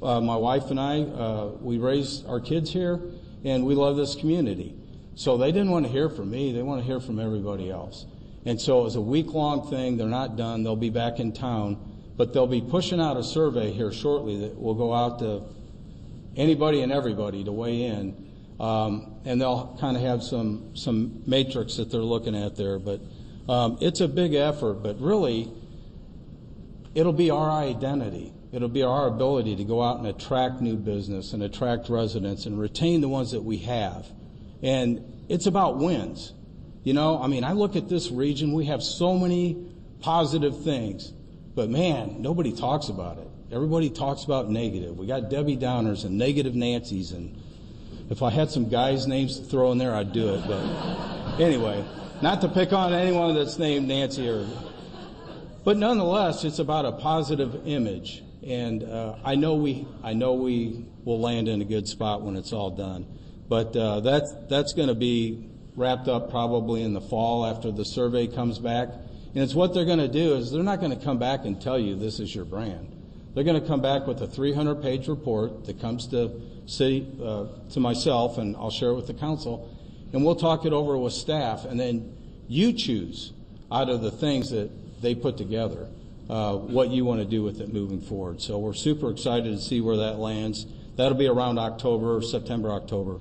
Uh, 0.00 0.20
my 0.20 0.36
wife 0.36 0.70
and 0.70 0.80
I, 0.80 1.02
uh, 1.02 1.52
we 1.60 1.78
raised 1.78 2.26
our 2.26 2.40
kids 2.40 2.72
here, 2.72 3.00
and 3.44 3.64
we 3.64 3.74
love 3.74 3.96
this 3.96 4.14
community. 4.14 4.74
So 5.14 5.36
they 5.36 5.52
didn't 5.52 5.70
want 5.70 5.86
to 5.86 5.92
hear 5.92 6.08
from 6.08 6.30
me. 6.30 6.52
They 6.52 6.62
want 6.62 6.80
to 6.80 6.86
hear 6.86 7.00
from 7.00 7.18
everybody 7.18 7.70
else. 7.70 8.06
And 8.44 8.60
so 8.60 8.80
it 8.80 8.84
was 8.84 8.96
a 8.96 9.00
week 9.00 9.32
long 9.34 9.70
thing. 9.70 9.96
They're 9.96 10.08
not 10.08 10.36
done. 10.36 10.64
They'll 10.64 10.74
be 10.74 10.90
back 10.90 11.20
in 11.20 11.32
town, 11.32 11.78
but 12.16 12.32
they'll 12.32 12.46
be 12.46 12.62
pushing 12.62 13.00
out 13.00 13.16
a 13.16 13.22
survey 13.22 13.70
here 13.70 13.92
shortly 13.92 14.40
that 14.40 14.60
will 14.60 14.74
go 14.74 14.92
out 14.92 15.20
to 15.20 15.44
anybody 16.36 16.80
and 16.80 16.90
everybody 16.90 17.44
to 17.44 17.52
weigh 17.52 17.82
in 17.82 18.32
um, 18.62 19.16
and 19.24 19.40
they'll 19.40 19.76
kind 19.80 19.96
of 19.96 20.02
have 20.04 20.22
some 20.22 20.76
some 20.76 21.22
matrix 21.26 21.76
that 21.76 21.90
they're 21.90 22.00
looking 22.00 22.36
at 22.36 22.56
there. 22.56 22.78
But 22.78 23.00
um, 23.48 23.78
it's 23.80 24.00
a 24.00 24.08
big 24.08 24.34
effort. 24.34 24.74
But 24.74 25.00
really, 25.00 25.52
it'll 26.94 27.12
be 27.12 27.30
our 27.30 27.50
identity. 27.50 28.32
It'll 28.52 28.68
be 28.68 28.82
our 28.82 29.06
ability 29.06 29.56
to 29.56 29.64
go 29.64 29.82
out 29.82 29.98
and 29.98 30.06
attract 30.06 30.60
new 30.60 30.76
business 30.76 31.32
and 31.32 31.42
attract 31.42 31.88
residents 31.88 32.44
and 32.46 32.58
retain 32.58 33.00
the 33.00 33.08
ones 33.08 33.30
that 33.32 33.42
we 33.42 33.58
have. 33.58 34.06
And 34.62 35.24
it's 35.28 35.46
about 35.46 35.78
wins. 35.78 36.34
You 36.84 36.92
know, 36.92 37.20
I 37.22 37.28
mean, 37.28 37.44
I 37.44 37.52
look 37.52 37.76
at 37.76 37.88
this 37.88 38.10
region, 38.10 38.52
we 38.52 38.66
have 38.66 38.82
so 38.82 39.16
many 39.16 39.70
positive 40.00 40.64
things, 40.64 41.12
but 41.54 41.70
man, 41.70 42.16
nobody 42.20 42.52
talks 42.52 42.88
about 42.88 43.18
it. 43.18 43.28
Everybody 43.50 43.88
talks 43.88 44.24
about 44.24 44.50
negative. 44.50 44.98
We 44.98 45.06
got 45.06 45.30
Debbie 45.30 45.56
Downers 45.56 46.04
and 46.04 46.18
negative 46.18 46.54
Nancy's 46.54 47.12
and 47.12 47.38
if 48.10 48.22
I 48.22 48.28
had 48.28 48.50
some 48.50 48.68
guys' 48.68 49.06
names 49.06 49.38
to 49.38 49.46
throw 49.46 49.72
in 49.72 49.78
there, 49.78 49.94
I'd 49.94 50.12
do 50.12 50.34
it. 50.34 50.42
But 50.46 51.40
anyway, 51.40 51.82
not 52.20 52.42
to 52.42 52.48
pick 52.48 52.72
on 52.74 52.92
anyone 52.92 53.34
that's 53.34 53.58
named 53.58 53.88
Nancy 53.88 54.28
or. 54.28 54.46
But 55.64 55.76
nonetheless, 55.76 56.44
it's 56.44 56.58
about 56.58 56.84
a 56.84 56.92
positive 56.92 57.66
image, 57.66 58.22
and 58.44 58.82
uh, 58.82 59.16
I 59.24 59.36
know 59.36 59.54
we 59.54 59.86
I 60.02 60.12
know 60.12 60.34
we 60.34 60.84
will 61.04 61.20
land 61.20 61.48
in 61.48 61.62
a 61.62 61.64
good 61.64 61.86
spot 61.86 62.22
when 62.22 62.36
it's 62.36 62.52
all 62.52 62.70
done. 62.70 63.06
But 63.48 63.76
uh, 63.76 64.00
that's 64.00 64.32
that's 64.48 64.72
going 64.72 64.88
to 64.88 64.94
be 64.94 65.48
wrapped 65.76 66.08
up 66.08 66.30
probably 66.30 66.82
in 66.82 66.94
the 66.94 67.00
fall 67.00 67.46
after 67.46 67.70
the 67.70 67.84
survey 67.84 68.26
comes 68.26 68.58
back. 68.58 68.88
And 69.34 69.42
it's 69.42 69.54
what 69.54 69.72
they're 69.72 69.84
going 69.84 69.98
to 69.98 70.08
do 70.08 70.34
is 70.34 70.50
they're 70.50 70.62
not 70.62 70.80
going 70.80 70.96
to 70.96 71.02
come 71.02 71.18
back 71.18 71.44
and 71.44 71.60
tell 71.60 71.78
you 71.78 71.96
this 71.96 72.18
is 72.18 72.34
your 72.34 72.44
brand. 72.44 72.88
They're 73.34 73.44
going 73.44 73.60
to 73.60 73.66
come 73.66 73.80
back 73.80 74.06
with 74.06 74.20
a 74.20 74.26
300 74.26 74.82
page 74.82 75.08
report 75.08 75.64
that 75.66 75.80
comes 75.80 76.08
to 76.08 76.42
city, 76.66 77.06
uh, 77.22 77.46
to 77.70 77.80
myself, 77.80 78.36
and 78.36 78.56
I'll 78.56 78.70
share 78.70 78.90
it 78.90 78.94
with 78.94 79.06
the 79.06 79.14
council, 79.14 79.74
and 80.12 80.24
we'll 80.24 80.36
talk 80.36 80.66
it 80.66 80.72
over 80.72 80.98
with 80.98 81.14
staff, 81.14 81.64
and 81.64 81.80
then 81.80 82.14
you 82.48 82.72
choose 82.74 83.32
out 83.70 83.88
of 83.88 84.02
the 84.02 84.10
things 84.10 84.50
that 84.50 84.70
they 85.02 85.14
put 85.14 85.36
together 85.36 85.88
uh, 86.30 86.54
what 86.56 86.88
you 86.90 87.04
want 87.04 87.20
to 87.20 87.26
do 87.26 87.42
with 87.42 87.60
it 87.60 87.72
moving 87.72 88.00
forward. 88.00 88.40
So 88.40 88.58
we're 88.58 88.72
super 88.72 89.10
excited 89.10 89.52
to 89.52 89.58
see 89.58 89.80
where 89.80 89.96
that 89.98 90.18
lands. 90.18 90.66
That'll 90.96 91.18
be 91.18 91.26
around 91.26 91.58
October, 91.58 92.22
September, 92.22 92.70
October. 92.70 93.18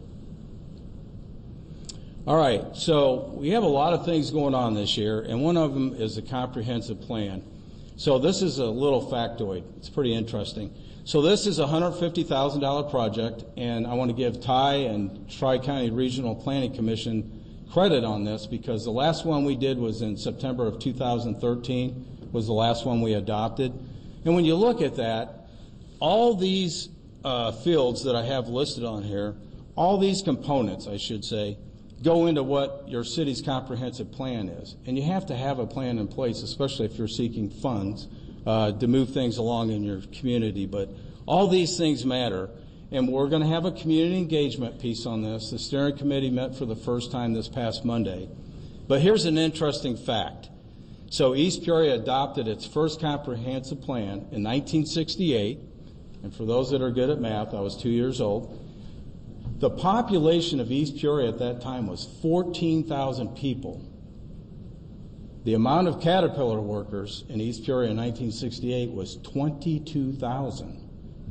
All 2.27 2.37
right, 2.37 2.63
so 2.75 3.31
we 3.33 3.49
have 3.49 3.63
a 3.63 3.67
lot 3.67 3.93
of 3.93 4.05
things 4.05 4.29
going 4.29 4.53
on 4.53 4.75
this 4.75 4.95
year, 4.95 5.21
and 5.21 5.41
one 5.41 5.57
of 5.57 5.73
them 5.73 5.95
is 5.95 6.15
the 6.15 6.21
comprehensive 6.21 7.01
plan. 7.01 7.43
So 7.95 8.19
this 8.19 8.43
is 8.43 8.59
a 8.59 8.65
little 8.65 9.11
factoid. 9.11 9.63
It's 9.77 9.89
pretty 9.89 10.13
interesting. 10.13 10.71
So 11.03 11.23
this 11.23 11.47
is 11.47 11.57
a 11.57 11.65
$150,000 11.65 12.91
project, 12.91 13.43
and 13.57 13.87
I 13.87 13.95
want 13.95 14.11
to 14.11 14.15
give 14.15 14.39
Ty 14.39 14.75
and 14.75 15.27
Tri-County 15.29 15.89
Regional 15.89 16.35
Planning 16.35 16.75
Commission 16.75 17.40
credit 17.71 18.03
on 18.03 18.23
this 18.23 18.45
because 18.45 18.83
the 18.83 18.91
last 18.91 19.25
one 19.25 19.45
we 19.45 19.55
did 19.55 19.77
was 19.77 20.01
in 20.01 20.17
September 20.17 20.67
of 20.67 20.79
2013 20.79 22.29
was 22.31 22.47
the 22.47 22.53
last 22.53 22.85
one 22.85 23.01
we 23.01 23.13
adopted. 23.13 23.71
And 24.25 24.35
when 24.35 24.45
you 24.45 24.55
look 24.55 24.81
at 24.81 24.97
that, 24.97 25.47
all 25.99 26.35
these 26.35 26.89
uh, 27.23 27.51
fields 27.51 28.03
that 28.03 28.15
I 28.15 28.23
have 28.23 28.47
listed 28.47 28.83
on 28.83 29.03
here, 29.03 29.35
all 29.75 29.97
these 29.97 30.21
components, 30.21 30.87
I 30.87 30.97
should 30.97 31.23
say, 31.23 31.57
go 32.03 32.27
into 32.27 32.43
what 32.43 32.85
your 32.87 33.03
city's 33.03 33.41
comprehensive 33.41 34.11
plan 34.11 34.49
is. 34.49 34.75
And 34.85 34.97
you 34.97 35.03
have 35.03 35.25
to 35.27 35.35
have 35.35 35.59
a 35.59 35.67
plan 35.67 35.97
in 35.97 36.07
place, 36.07 36.41
especially 36.41 36.85
if 36.85 36.97
you're 36.97 37.07
seeking 37.07 37.49
funds 37.49 38.07
uh, 38.45 38.71
to 38.73 38.87
move 38.87 39.13
things 39.13 39.37
along 39.37 39.71
in 39.71 39.83
your 39.83 40.01
community. 40.11 40.65
But 40.65 40.89
all 41.25 41.47
these 41.47 41.77
things 41.77 42.05
matter. 42.05 42.49
And 42.91 43.07
we're 43.07 43.29
going 43.29 43.41
to 43.41 43.47
have 43.47 43.65
a 43.65 43.71
community 43.71 44.17
engagement 44.17 44.79
piece 44.79 45.05
on 45.05 45.21
this. 45.21 45.51
The 45.51 45.59
steering 45.59 45.97
committee 45.97 46.29
met 46.29 46.55
for 46.55 46.65
the 46.65 46.75
first 46.75 47.11
time 47.11 47.33
this 47.33 47.47
past 47.47 47.85
Monday. 47.85 48.27
But 48.87 49.01
here's 49.01 49.25
an 49.25 49.37
interesting 49.37 49.95
fact. 49.95 50.49
So 51.09 51.35
East 51.35 51.63
Peoria 51.63 51.95
adopted 51.95 52.47
its 52.47 52.65
first 52.65 52.99
comprehensive 52.99 53.81
plan 53.81 54.27
in 54.31 54.43
1968. 54.43 55.59
And 56.23 56.35
for 56.35 56.45
those 56.45 56.71
that 56.71 56.81
are 56.81 56.91
good 56.91 57.09
at 57.09 57.19
math, 57.19 57.53
I 57.53 57.59
was 57.61 57.75
two 57.75 57.89
years 57.89 58.21
old. 58.21 58.57
The 59.59 59.69
population 59.69 60.59
of 60.59 60.71
East 60.71 60.97
Peoria 60.97 61.29
at 61.29 61.39
that 61.39 61.61
time 61.61 61.87
was 61.87 62.07
14,000 62.21 63.35
people. 63.35 63.81
The 65.43 65.53
amount 65.53 65.87
of 65.87 66.01
Caterpillar 66.01 66.61
workers 66.61 67.25
in 67.29 67.39
East 67.41 67.65
Peoria 67.65 67.91
in 67.91 67.97
1968 67.97 68.91
was 68.91 69.17
22,000, 69.17 70.80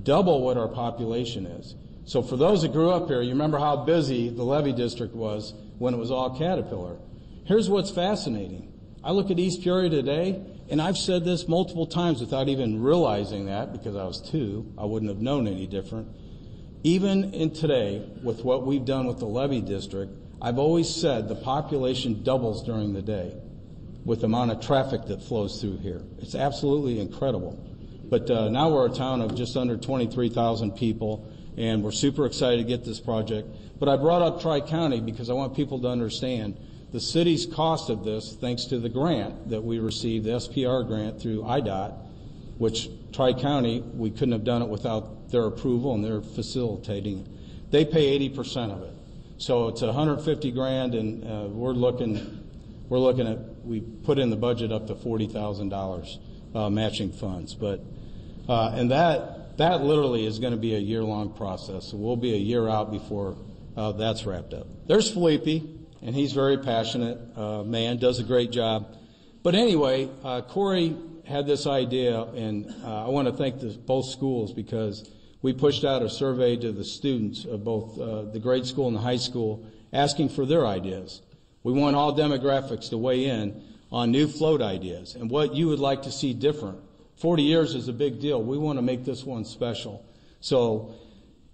double 0.02 0.42
what 0.42 0.56
our 0.56 0.68
population 0.68 1.46
is. 1.46 1.74
So 2.04 2.22
for 2.22 2.36
those 2.36 2.62
that 2.62 2.72
grew 2.72 2.90
up 2.90 3.08
here, 3.08 3.22
you 3.22 3.30
remember 3.30 3.58
how 3.58 3.84
busy 3.84 4.30
the 4.30 4.42
levee 4.42 4.72
district 4.72 5.14
was 5.14 5.54
when 5.78 5.94
it 5.94 5.98
was 5.98 6.10
all 6.10 6.36
Caterpillar. 6.38 6.96
Here's 7.44 7.70
what's 7.70 7.90
fascinating. 7.90 8.72
I 9.02 9.12
look 9.12 9.30
at 9.30 9.38
East 9.38 9.62
Peoria 9.62 9.90
today, 9.90 10.42
and 10.68 10.80
I've 10.80 10.98
said 10.98 11.24
this 11.24 11.48
multiple 11.48 11.86
times 11.86 12.20
without 12.20 12.48
even 12.48 12.82
realizing 12.82 13.46
that 13.46 13.72
because 13.72 13.96
I 13.96 14.04
was 14.04 14.20
two. 14.20 14.72
I 14.76 14.84
wouldn't 14.84 15.10
have 15.10 15.20
known 15.20 15.46
any 15.46 15.66
different. 15.66 16.08
even 16.82 17.34
in 17.34 17.50
today, 17.50 18.02
with 18.22 18.44
what 18.44 18.66
we've 18.66 18.84
done 18.84 19.06
with 19.06 19.18
the 19.18 19.26
levee 19.26 19.60
district, 19.60 20.12
I've 20.40 20.58
always 20.58 20.88
said 20.88 21.28
the 21.28 21.34
population 21.34 22.22
doubles 22.22 22.64
during 22.64 22.94
the 22.94 23.02
day 23.02 23.34
with 24.04 24.20
the 24.20 24.26
amount 24.26 24.50
of 24.50 24.60
traffic 24.60 25.04
that 25.06 25.22
flows 25.22 25.60
through 25.60 25.78
here. 25.78 26.02
It's 26.18 26.34
absolutely 26.34 27.00
incredible. 27.00 27.58
But 28.10 28.28
uh, 28.28 28.48
now 28.48 28.68
we're 28.70 28.88
a 28.88 28.92
town 28.92 29.20
of 29.22 29.36
just 29.36 29.56
under 29.56 29.76
23,000 29.76 30.72
people, 30.72 31.32
and 31.56 31.82
we're 31.82 31.92
super 31.92 32.26
excited 32.26 32.58
to 32.58 32.64
get 32.64 32.84
this 32.84 32.98
project. 32.98 33.48
But 33.78 33.88
I 33.88 33.96
brought 33.96 34.20
up 34.20 34.42
Tri 34.42 34.60
County 34.60 35.00
because 35.00 35.30
I 35.30 35.32
want 35.32 35.54
people 35.54 35.80
to 35.80 35.88
understand 35.88 36.56
the 36.92 37.00
city's 37.00 37.46
cost 37.46 37.88
of 37.88 38.04
this, 38.04 38.36
thanks 38.40 38.64
to 38.66 38.78
the 38.80 38.88
grant 38.88 39.48
that 39.50 39.62
we 39.62 39.78
received, 39.78 40.24
the 40.24 40.30
SPR 40.30 40.86
grant 40.86 41.20
through 41.20 41.42
IDOT, 41.42 41.94
which 42.58 42.88
Tri 43.12 43.32
County, 43.32 43.80
we 43.80 44.10
couldn't 44.10 44.32
have 44.32 44.44
done 44.44 44.60
it 44.60 44.68
without 44.68 45.30
their 45.30 45.46
approval 45.46 45.94
and 45.94 46.04
they're 46.04 46.20
facilitating 46.20 47.20
it. 47.20 47.70
They 47.70 47.84
pay 47.84 48.18
80% 48.30 48.72
of 48.72 48.82
it. 48.82 48.94
So 49.38 49.68
it's 49.68 49.80
150 49.80 50.50
grand, 50.50 50.94
and 50.94 51.24
uh, 51.24 51.48
we're 51.48 51.72
looking, 51.72 52.44
we're 52.88 52.98
looking 52.98 53.26
at, 53.26 53.38
we 53.64 53.80
put 53.80 54.18
in 54.18 54.28
the 54.28 54.36
budget 54.36 54.72
up 54.72 54.88
to 54.88 54.94
$40,000 54.94 56.18
uh, 56.54 56.68
matching 56.68 57.12
funds. 57.12 57.54
But, 57.54 57.82
uh, 58.50 58.72
and 58.74 58.90
that, 58.90 59.56
that 59.58 59.82
literally 59.84 60.26
is 60.26 60.40
going 60.40 60.52
to 60.52 60.58
be 60.58 60.74
a 60.74 60.78
year-long 60.78 61.32
process. 61.34 61.86
So 61.86 61.96
we'll 61.96 62.16
be 62.16 62.34
a 62.34 62.38
year 62.38 62.68
out 62.68 62.90
before 62.90 63.36
uh, 63.76 63.92
that's 63.92 64.26
wrapped 64.26 64.54
up. 64.54 64.66
There's 64.88 65.08
Felipe, 65.08 65.62
and 66.02 66.16
he's 66.16 66.32
very 66.32 66.58
passionate 66.58 67.18
uh, 67.36 67.62
man, 67.62 67.98
does 67.98 68.18
a 68.18 68.24
great 68.24 68.50
job. 68.50 68.96
But 69.44 69.54
anyway, 69.54 70.08
uh, 70.24 70.42
Corey 70.42 70.96
had 71.24 71.46
this 71.46 71.68
idea, 71.68 72.22
and 72.22 72.74
uh, 72.82 73.06
I 73.06 73.08
want 73.08 73.28
to 73.28 73.34
thank 73.34 73.60
the, 73.60 73.68
both 73.68 74.06
schools 74.06 74.52
because 74.52 75.08
we 75.42 75.52
pushed 75.52 75.84
out 75.84 76.02
a 76.02 76.10
survey 76.10 76.56
to 76.56 76.72
the 76.72 76.84
students 76.84 77.44
of 77.44 77.62
both 77.62 78.00
uh, 78.00 78.22
the 78.22 78.40
grade 78.40 78.66
school 78.66 78.88
and 78.88 78.96
the 78.96 79.00
high 79.00 79.16
school 79.16 79.64
asking 79.92 80.30
for 80.30 80.44
their 80.44 80.66
ideas. 80.66 81.22
We 81.62 81.72
want 81.72 81.94
all 81.94 82.16
demographics 82.16 82.90
to 82.90 82.98
weigh 82.98 83.26
in 83.26 83.62
on 83.92 84.10
new 84.10 84.26
float 84.26 84.60
ideas 84.60 85.14
and 85.14 85.30
what 85.30 85.54
you 85.54 85.68
would 85.68 85.78
like 85.78 86.02
to 86.02 86.10
see 86.10 86.34
different. 86.34 86.78
40 87.20 87.42
years 87.42 87.74
is 87.74 87.88
a 87.88 87.92
big 87.92 88.18
deal. 88.18 88.42
We 88.42 88.56
want 88.56 88.78
to 88.78 88.82
make 88.82 89.04
this 89.04 89.24
one 89.24 89.44
special. 89.44 90.02
So 90.40 90.94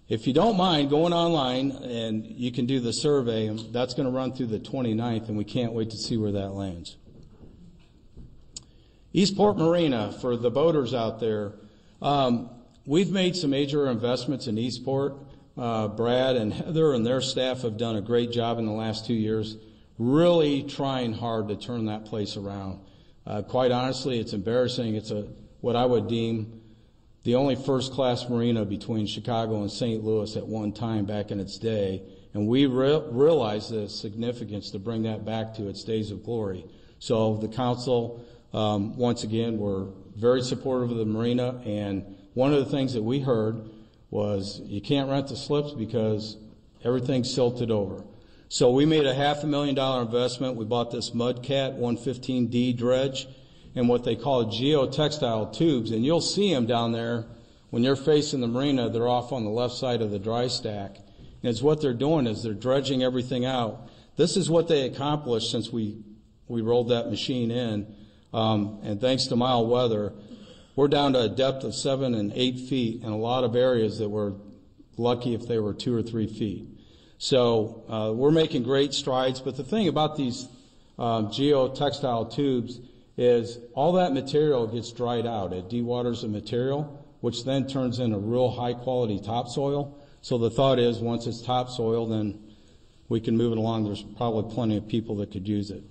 if 0.07 0.25
you 0.25 0.31
don't 0.31 0.55
mind 0.55 0.89
going 0.89 1.11
online 1.11 1.71
and 1.71 2.25
you 2.25 2.53
can 2.53 2.65
do 2.65 2.79
the 2.79 2.93
survey, 2.93 3.49
that's 3.71 3.93
going 3.93 4.05
to 4.05 4.11
run 4.11 4.33
through 4.33 4.45
the 4.45 4.59
29th, 4.59 5.27
and 5.27 5.37
we 5.37 5.43
can't 5.43 5.73
wait 5.73 5.89
to 5.89 5.97
see 5.97 6.15
where 6.15 6.31
that 6.31 6.51
lands. 6.51 6.95
Eastport 9.11 9.57
Marina, 9.57 10.13
for 10.21 10.37
the 10.37 10.49
boaters 10.49 10.93
out 10.93 11.19
there, 11.19 11.51
um, 12.01 12.49
we've 12.85 13.11
made 13.11 13.35
some 13.35 13.49
major 13.49 13.87
investments 13.87 14.47
in 14.47 14.57
Eastport. 14.57 15.17
Uh, 15.57 15.89
Brad 15.89 16.37
and 16.37 16.53
Heather 16.53 16.93
and 16.93 17.05
their 17.05 17.19
staff 17.19 17.63
have 17.63 17.75
done 17.75 17.97
a 17.97 18.01
great 18.01 18.31
job 18.31 18.57
in 18.57 18.65
the 18.65 18.71
last 18.71 19.05
two 19.05 19.13
years, 19.13 19.57
really 19.97 20.63
trying 20.63 21.11
hard 21.11 21.49
to 21.49 21.57
turn 21.57 21.87
that 21.87 22.05
place 22.05 22.37
around. 22.37 22.79
Uh, 23.25 23.41
quite 23.41 23.71
honestly, 23.71 24.17
it's 24.17 24.31
embarrassing. 24.31 24.95
It's 24.95 25.11
a 25.11 25.27
what 25.61 25.75
I 25.75 25.85
would 25.85 26.07
deem 26.07 26.61
the 27.27 27.35
only 27.35 27.55
first 27.55 27.91
class 27.91 28.29
marina 28.29 28.63
between 28.63 29.05
Chicago 29.05 29.61
and 29.61 29.69
St. 29.69 30.01
Louis 30.01 30.33
at 30.37 30.47
one 30.47 30.71
time 30.71 31.03
back 31.03 31.29
in 31.29 31.41
its 31.41 31.57
day. 31.57 32.01
And 32.33 32.47
we 32.47 32.67
re- 32.67 33.01
realized 33.09 33.71
the 33.71 33.89
significance 33.89 34.71
to 34.71 34.79
bring 34.79 35.03
that 35.03 35.25
back 35.25 35.53
to 35.55 35.67
its 35.67 35.83
days 35.83 36.09
of 36.09 36.23
glory. 36.23 36.65
So 36.99 37.35
the 37.35 37.49
council, 37.49 38.23
um, 38.53 38.95
once 38.95 39.25
again, 39.25 39.57
were 39.57 39.87
very 40.15 40.41
supportive 40.41 40.91
of 40.91 40.97
the 40.97 41.05
marina. 41.05 41.61
And 41.65 42.15
one 42.33 42.53
of 42.53 42.63
the 42.63 42.71
things 42.71 42.93
that 42.93 43.03
we 43.03 43.19
heard 43.19 43.69
was 44.09 44.61
you 44.61 44.79
can't 44.79 45.09
rent 45.09 45.27
the 45.27 45.35
slips 45.35 45.73
because 45.73 46.37
everything's 46.85 47.33
silted 47.33 47.71
over. 47.71 48.05
So 48.47 48.71
we 48.71 48.85
made 48.85 49.05
a 49.05 49.13
half 49.13 49.43
a 49.43 49.47
million 49.47 49.75
dollar 49.75 50.01
investment. 50.01 50.55
We 50.55 50.63
bought 50.63 50.91
this 50.91 51.09
Mudcat 51.09 51.77
115D 51.77 52.77
dredge 52.77 53.27
and 53.75 53.87
what 53.87 54.03
they 54.03 54.15
call 54.15 54.45
geotextile 54.45 55.53
tubes. 55.53 55.91
And 55.91 56.05
you'll 56.05 56.21
see 56.21 56.53
them 56.53 56.65
down 56.65 56.91
there 56.91 57.25
when 57.69 57.83
you're 57.83 57.95
facing 57.95 58.41
the 58.41 58.47
marina. 58.47 58.89
They're 58.89 59.07
off 59.07 59.31
on 59.31 59.43
the 59.43 59.49
left 59.49 59.75
side 59.75 60.01
of 60.01 60.11
the 60.11 60.19
dry 60.19 60.47
stack. 60.47 60.95
And 60.95 61.51
it's 61.51 61.61
what 61.61 61.81
they're 61.81 61.93
doing 61.93 62.27
is 62.27 62.43
they're 62.43 62.53
dredging 62.53 63.03
everything 63.03 63.45
out. 63.45 63.89
This 64.15 64.35
is 64.35 64.49
what 64.49 64.67
they 64.67 64.81
accomplished 64.81 65.51
since 65.51 65.71
we, 65.71 66.03
we 66.47 66.61
rolled 66.61 66.89
that 66.89 67.09
machine 67.09 67.51
in. 67.51 67.93
Um, 68.33 68.79
and 68.83 68.99
thanks 68.99 69.27
to 69.27 69.35
mild 69.35 69.69
weather, 69.69 70.13
we're 70.75 70.87
down 70.87 71.13
to 71.13 71.21
a 71.21 71.29
depth 71.29 71.63
of 71.63 71.75
seven 71.75 72.15
and 72.15 72.31
eight 72.33 72.59
feet 72.59 73.03
in 73.03 73.09
a 73.09 73.17
lot 73.17 73.43
of 73.43 73.55
areas 73.55 73.99
that 73.99 74.09
were 74.09 74.33
lucky 74.97 75.33
if 75.33 75.47
they 75.47 75.59
were 75.59 75.73
two 75.73 75.95
or 75.95 76.01
three 76.01 76.27
feet. 76.27 76.67
So 77.19 77.83
uh, 77.89 78.13
we're 78.13 78.31
making 78.31 78.63
great 78.63 78.93
strides. 78.93 79.39
But 79.39 79.57
the 79.57 79.63
thing 79.63 79.87
about 79.87 80.17
these 80.17 80.47
um, 80.99 81.27
geotextile 81.27 82.33
tubes 82.33 82.79
is 83.17 83.57
all 83.73 83.93
that 83.93 84.13
material 84.13 84.67
gets 84.67 84.91
dried 84.91 85.25
out. 85.25 85.51
It 85.51 85.69
dewaters 85.69 86.21
the 86.21 86.27
material, 86.27 87.03
which 87.21 87.43
then 87.43 87.67
turns 87.67 87.99
into 87.99 88.17
real 88.17 88.51
high 88.51 88.73
quality 88.73 89.19
topsoil. 89.19 89.97
So 90.21 90.37
the 90.37 90.51
thought 90.51 90.77
is 90.77 90.99
once 90.99 91.25
it's 91.25 91.41
topsoil, 91.41 92.07
then 92.07 92.39
we 93.09 93.19
can 93.19 93.35
move 93.35 93.53
it 93.53 93.57
along. 93.57 93.85
There's 93.85 94.03
probably 94.03 94.53
plenty 94.53 94.77
of 94.77 94.87
people 94.87 95.15
that 95.17 95.31
could 95.31 95.47
use 95.47 95.71
it. 95.71 95.83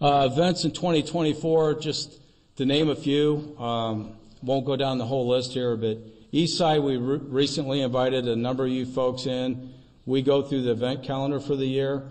Uh, 0.00 0.28
events 0.30 0.64
in 0.64 0.72
2024, 0.72 1.74
just 1.74 2.20
to 2.56 2.64
name 2.66 2.88
a 2.88 2.96
few, 2.96 3.56
um, 3.58 4.16
won't 4.42 4.66
go 4.66 4.76
down 4.76 4.98
the 4.98 5.06
whole 5.06 5.28
list 5.28 5.52
here, 5.52 5.76
but 5.76 5.98
Eastside, 6.32 6.82
we 6.82 6.96
re- 6.96 7.18
recently 7.18 7.82
invited 7.82 8.26
a 8.26 8.34
number 8.34 8.64
of 8.64 8.70
you 8.70 8.86
folks 8.86 9.26
in. 9.26 9.72
We 10.06 10.22
go 10.22 10.42
through 10.42 10.62
the 10.62 10.72
event 10.72 11.04
calendar 11.04 11.40
for 11.40 11.56
the 11.56 11.66
year. 11.66 12.02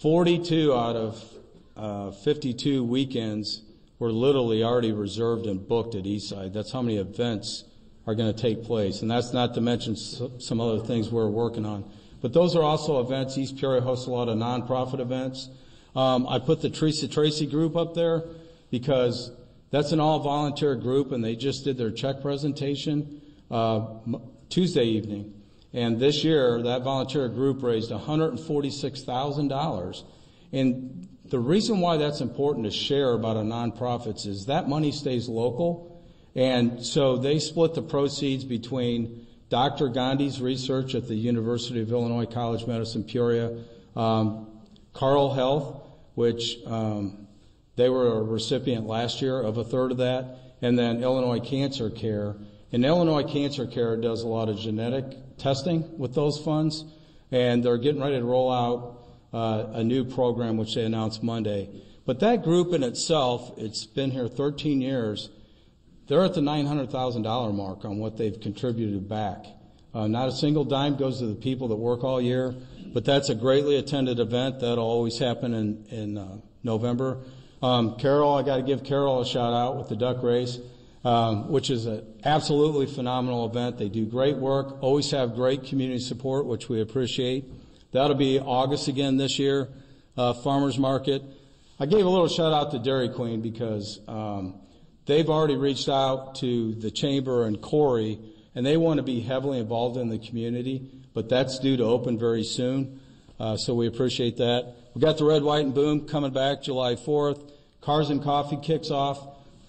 42 0.00 0.74
out 0.74 0.96
of 0.96 1.24
uh, 1.80 2.10
52 2.10 2.84
weekends 2.84 3.62
were 3.98 4.12
literally 4.12 4.62
already 4.62 4.92
reserved 4.92 5.46
and 5.46 5.66
booked 5.66 5.94
at 5.94 6.04
Eastside. 6.04 6.52
That's 6.52 6.72
how 6.72 6.82
many 6.82 6.98
events 6.98 7.64
are 8.06 8.14
going 8.14 8.30
to 8.32 8.38
take 8.38 8.64
place. 8.64 9.02
And 9.02 9.10
that's 9.10 9.32
not 9.32 9.54
to 9.54 9.62
mention 9.62 9.96
some 9.96 10.60
other 10.60 10.84
things 10.84 11.10
we're 11.10 11.28
working 11.28 11.64
on. 11.64 11.90
But 12.20 12.34
those 12.34 12.54
are 12.54 12.62
also 12.62 13.00
events. 13.00 13.38
East 13.38 13.56
Peoria 13.56 13.80
hosts 13.80 14.06
a 14.06 14.10
lot 14.10 14.28
of 14.28 14.36
nonprofit 14.36 15.00
events. 15.00 15.48
Um, 15.96 16.28
I 16.28 16.38
put 16.38 16.60
the 16.60 16.68
Teresa 16.68 17.08
Tracy 17.08 17.46
group 17.46 17.76
up 17.76 17.94
there 17.94 18.24
because 18.70 19.32
that's 19.70 19.92
an 19.92 20.00
all 20.00 20.18
volunteer 20.18 20.76
group 20.76 21.12
and 21.12 21.24
they 21.24 21.34
just 21.34 21.64
did 21.64 21.78
their 21.78 21.90
check 21.90 22.20
presentation 22.20 23.22
uh, 23.50 23.86
Tuesday 24.50 24.84
evening. 24.84 25.32
And 25.72 25.98
this 25.98 26.24
year, 26.24 26.60
that 26.62 26.82
volunteer 26.82 27.26
group 27.28 27.62
raised 27.62 27.90
$146,000. 27.90 30.02
And 30.52 31.08
the 31.30 31.38
reason 31.38 31.80
why 31.80 31.96
that's 31.96 32.20
important 32.20 32.64
to 32.66 32.72
share 32.72 33.12
about 33.12 33.36
our 33.36 33.44
nonprofits 33.44 34.26
is 34.26 34.46
that 34.46 34.68
money 34.68 34.90
stays 34.90 35.28
local. 35.28 36.04
And 36.34 36.84
so 36.84 37.16
they 37.16 37.38
split 37.38 37.74
the 37.74 37.82
proceeds 37.82 38.44
between 38.44 39.26
Dr. 39.48 39.88
Gandhi's 39.88 40.40
research 40.40 40.94
at 40.94 41.08
the 41.08 41.14
University 41.14 41.80
of 41.80 41.90
Illinois 41.90 42.26
College 42.26 42.62
of 42.62 42.68
Medicine, 42.68 43.04
Peoria, 43.04 43.62
um, 43.96 44.60
Carle 44.92 45.32
Health, 45.32 45.82
which 46.14 46.56
um, 46.66 47.28
they 47.76 47.88
were 47.88 48.18
a 48.18 48.22
recipient 48.22 48.86
last 48.86 49.22
year 49.22 49.40
of 49.40 49.56
a 49.56 49.64
third 49.64 49.92
of 49.92 49.98
that, 49.98 50.56
and 50.62 50.78
then 50.78 51.02
Illinois 51.02 51.40
Cancer 51.40 51.90
Care. 51.90 52.36
And 52.72 52.84
Illinois 52.84 53.24
Cancer 53.24 53.66
Care 53.66 53.96
does 53.96 54.22
a 54.22 54.28
lot 54.28 54.48
of 54.48 54.58
genetic 54.58 55.36
testing 55.38 55.98
with 55.98 56.14
those 56.14 56.38
funds, 56.38 56.84
and 57.32 57.64
they're 57.64 57.78
getting 57.78 58.00
ready 58.00 58.18
to 58.18 58.24
roll 58.24 58.52
out 58.52 58.99
uh, 59.32 59.66
a 59.72 59.84
new 59.84 60.04
program 60.04 60.56
which 60.56 60.74
they 60.74 60.84
announced 60.84 61.22
Monday. 61.22 61.68
But 62.06 62.20
that 62.20 62.42
group 62.42 62.72
in 62.72 62.82
itself, 62.82 63.52
it's 63.56 63.86
been 63.86 64.10
here 64.10 64.28
13 64.28 64.80
years. 64.80 65.30
They're 66.08 66.24
at 66.24 66.34
the 66.34 66.40
$900,000 66.40 67.54
mark 67.54 67.84
on 67.84 67.98
what 67.98 68.16
they've 68.16 68.38
contributed 68.40 69.08
back. 69.08 69.46
Uh, 69.94 70.06
not 70.06 70.28
a 70.28 70.32
single 70.32 70.64
dime 70.64 70.96
goes 70.96 71.18
to 71.18 71.26
the 71.26 71.34
people 71.34 71.68
that 71.68 71.76
work 71.76 72.04
all 72.04 72.20
year, 72.20 72.54
but 72.92 73.04
that's 73.04 73.28
a 73.28 73.34
greatly 73.34 73.76
attended 73.76 74.18
event. 74.18 74.60
That'll 74.60 74.84
always 74.84 75.18
happen 75.18 75.54
in, 75.54 75.84
in 75.90 76.18
uh, 76.18 76.38
November. 76.62 77.18
Um, 77.62 77.96
Carol, 77.96 78.34
I 78.34 78.42
got 78.42 78.56
to 78.56 78.62
give 78.62 78.84
Carol 78.84 79.20
a 79.20 79.26
shout 79.26 79.52
out 79.52 79.76
with 79.76 79.88
the 79.88 79.96
duck 79.96 80.22
race, 80.22 80.58
um, 81.04 81.50
which 81.50 81.70
is 81.70 81.86
an 81.86 82.04
absolutely 82.24 82.86
phenomenal 82.86 83.46
event. 83.46 83.78
They 83.78 83.88
do 83.88 84.06
great 84.06 84.36
work, 84.36 84.82
always 84.82 85.10
have 85.10 85.34
great 85.34 85.64
community 85.64 86.00
support, 86.00 86.46
which 86.46 86.68
we 86.68 86.80
appreciate. 86.80 87.44
That'll 87.92 88.16
be 88.16 88.38
August 88.38 88.86
again 88.86 89.16
this 89.16 89.38
year, 89.38 89.68
uh, 90.16 90.32
farmers 90.32 90.78
market. 90.78 91.22
I 91.80 91.86
gave 91.86 92.06
a 92.06 92.08
little 92.08 92.28
shout 92.28 92.52
out 92.52 92.70
to 92.70 92.78
Dairy 92.78 93.08
Queen 93.08 93.40
because 93.40 93.98
um, 94.06 94.60
they've 95.06 95.28
already 95.28 95.56
reached 95.56 95.88
out 95.88 96.36
to 96.36 96.74
the 96.74 96.90
chamber 96.92 97.46
and 97.46 97.60
Corey, 97.60 98.20
and 98.54 98.64
they 98.64 98.76
want 98.76 98.98
to 98.98 99.02
be 99.02 99.20
heavily 99.20 99.58
involved 99.58 99.96
in 99.96 100.08
the 100.08 100.18
community. 100.18 100.88
But 101.14 101.28
that's 101.28 101.58
due 101.58 101.76
to 101.78 101.84
open 101.84 102.16
very 102.16 102.44
soon, 102.44 103.00
uh, 103.40 103.56
so 103.56 103.74
we 103.74 103.88
appreciate 103.88 104.36
that. 104.36 104.72
We 104.94 105.00
got 105.00 105.18
the 105.18 105.24
Red, 105.24 105.42
White, 105.42 105.64
and 105.64 105.74
Boom 105.74 106.06
coming 106.06 106.32
back 106.32 106.62
July 106.62 106.94
4th. 106.94 107.50
Cars 107.80 108.10
and 108.10 108.22
Coffee 108.22 108.58
kicks 108.62 108.92
off. 108.92 109.18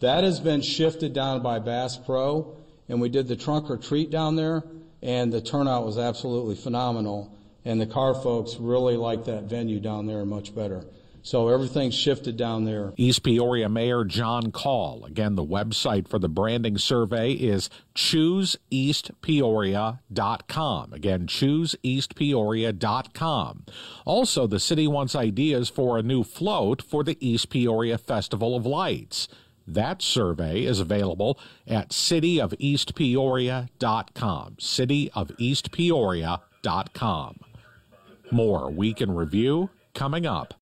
That 0.01 0.23
has 0.23 0.39
been 0.39 0.61
shifted 0.61 1.13
down 1.13 1.41
by 1.41 1.57
Bass 1.57 1.97
Pro, 1.97 2.55
and 2.87 3.01
we 3.01 3.09
did 3.09 3.27
the 3.27 3.35
trunk 3.35 3.71
or 3.71 3.77
treat 3.77 4.11
down 4.11 4.35
there, 4.35 4.63
and 5.01 5.33
the 5.33 5.41
turnout 5.41 5.87
was 5.87 5.97
absolutely 5.97 6.55
phenomenal. 6.55 7.35
And 7.63 7.79
the 7.79 7.85
car 7.85 8.15
folks 8.15 8.55
really 8.57 8.97
liked 8.97 9.25
that 9.25 9.43
venue 9.43 9.79
down 9.79 10.07
there 10.07 10.25
much 10.25 10.55
better. 10.55 10.83
So 11.23 11.49
everything's 11.49 11.93
shifted 11.93 12.35
down 12.35 12.65
there. 12.65 12.93
East 12.97 13.21
Peoria 13.21 13.69
Mayor 13.69 14.03
John 14.03 14.51
Call. 14.51 15.05
Again, 15.05 15.35
the 15.35 15.45
website 15.45 16.07
for 16.07 16.17
the 16.17 16.27
branding 16.27 16.79
survey 16.79 17.33
is 17.33 17.69
chooseeastpeoria.com. 17.93 20.93
Again, 20.93 21.27
chooseeastpeoria.com. 21.27 23.65
Also, 24.05 24.47
the 24.47 24.59
city 24.59 24.87
wants 24.87 25.15
ideas 25.15 25.69
for 25.69 25.99
a 25.99 26.03
new 26.03 26.23
float 26.23 26.81
for 26.81 27.03
the 27.03 27.17
East 27.19 27.51
Peoria 27.51 27.99
Festival 27.99 28.55
of 28.55 28.65
Lights. 28.65 29.27
That 29.67 30.01
survey 30.01 30.63
is 30.63 30.79
available 30.79 31.37
at 31.67 31.89
cityofeastpeoria.com. 31.89 34.55
Cityofeastpeoria.com. 34.59 37.50
More 38.31 38.71
Week 38.71 39.01
in 39.01 39.11
Review 39.11 39.69
coming 39.93 40.25
up. 40.25 40.60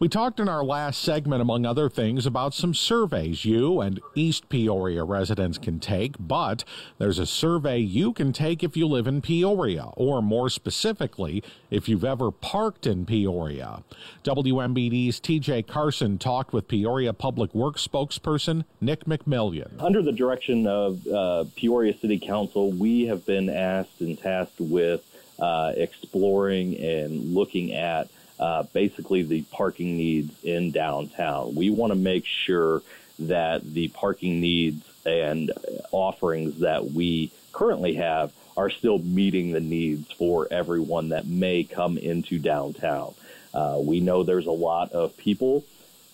We 0.00 0.08
talked 0.08 0.40
in 0.40 0.48
our 0.48 0.64
last 0.64 1.00
segment, 1.00 1.40
among 1.40 1.64
other 1.64 1.88
things, 1.88 2.26
about 2.26 2.52
some 2.52 2.74
surveys 2.74 3.44
you 3.44 3.80
and 3.80 4.00
East 4.16 4.48
Peoria 4.48 5.04
residents 5.04 5.56
can 5.56 5.78
take, 5.78 6.16
but 6.18 6.64
there's 6.98 7.20
a 7.20 7.26
survey 7.26 7.78
you 7.78 8.12
can 8.12 8.32
take 8.32 8.64
if 8.64 8.76
you 8.76 8.88
live 8.88 9.06
in 9.06 9.22
Peoria, 9.22 9.90
or 9.96 10.20
more 10.20 10.50
specifically, 10.50 11.44
if 11.70 11.88
you've 11.88 12.04
ever 12.04 12.32
parked 12.32 12.88
in 12.88 13.06
Peoria. 13.06 13.84
WMBD's 14.24 15.20
TJ 15.20 15.68
Carson 15.68 16.18
talked 16.18 16.52
with 16.52 16.66
Peoria 16.66 17.12
Public 17.12 17.54
Works 17.54 17.86
spokesperson 17.86 18.64
Nick 18.80 19.04
McMillian. 19.04 19.80
Under 19.80 20.02
the 20.02 20.10
direction 20.10 20.66
of 20.66 21.06
uh, 21.06 21.44
Peoria 21.54 21.96
City 21.96 22.18
Council, 22.18 22.72
we 22.72 23.06
have 23.06 23.24
been 23.24 23.48
asked 23.48 24.00
and 24.00 24.18
tasked 24.18 24.58
with 24.58 25.04
uh, 25.38 25.72
exploring 25.76 26.76
and 26.78 27.32
looking 27.32 27.72
at 27.72 28.08
uh, 28.44 28.62
basically 28.74 29.22
the 29.22 29.40
parking 29.52 29.96
needs 29.96 30.44
in 30.44 30.70
downtown. 30.70 31.54
We 31.54 31.70
want 31.70 31.92
to 31.92 31.98
make 31.98 32.26
sure 32.26 32.82
that 33.20 33.62
the 33.64 33.88
parking 33.88 34.38
needs 34.38 34.84
and 35.06 35.50
offerings 35.92 36.58
that 36.58 36.90
we 36.90 37.32
currently 37.52 37.94
have 37.94 38.34
are 38.54 38.68
still 38.68 38.98
meeting 38.98 39.52
the 39.52 39.60
needs 39.60 40.12
for 40.12 40.46
everyone 40.50 41.08
that 41.08 41.26
may 41.26 41.64
come 41.64 41.96
into 41.96 42.38
downtown. 42.38 43.14
Uh, 43.54 43.78
we 43.80 44.00
know 44.00 44.22
there's 44.22 44.46
a 44.46 44.50
lot 44.50 44.92
of 44.92 45.16
people 45.16 45.64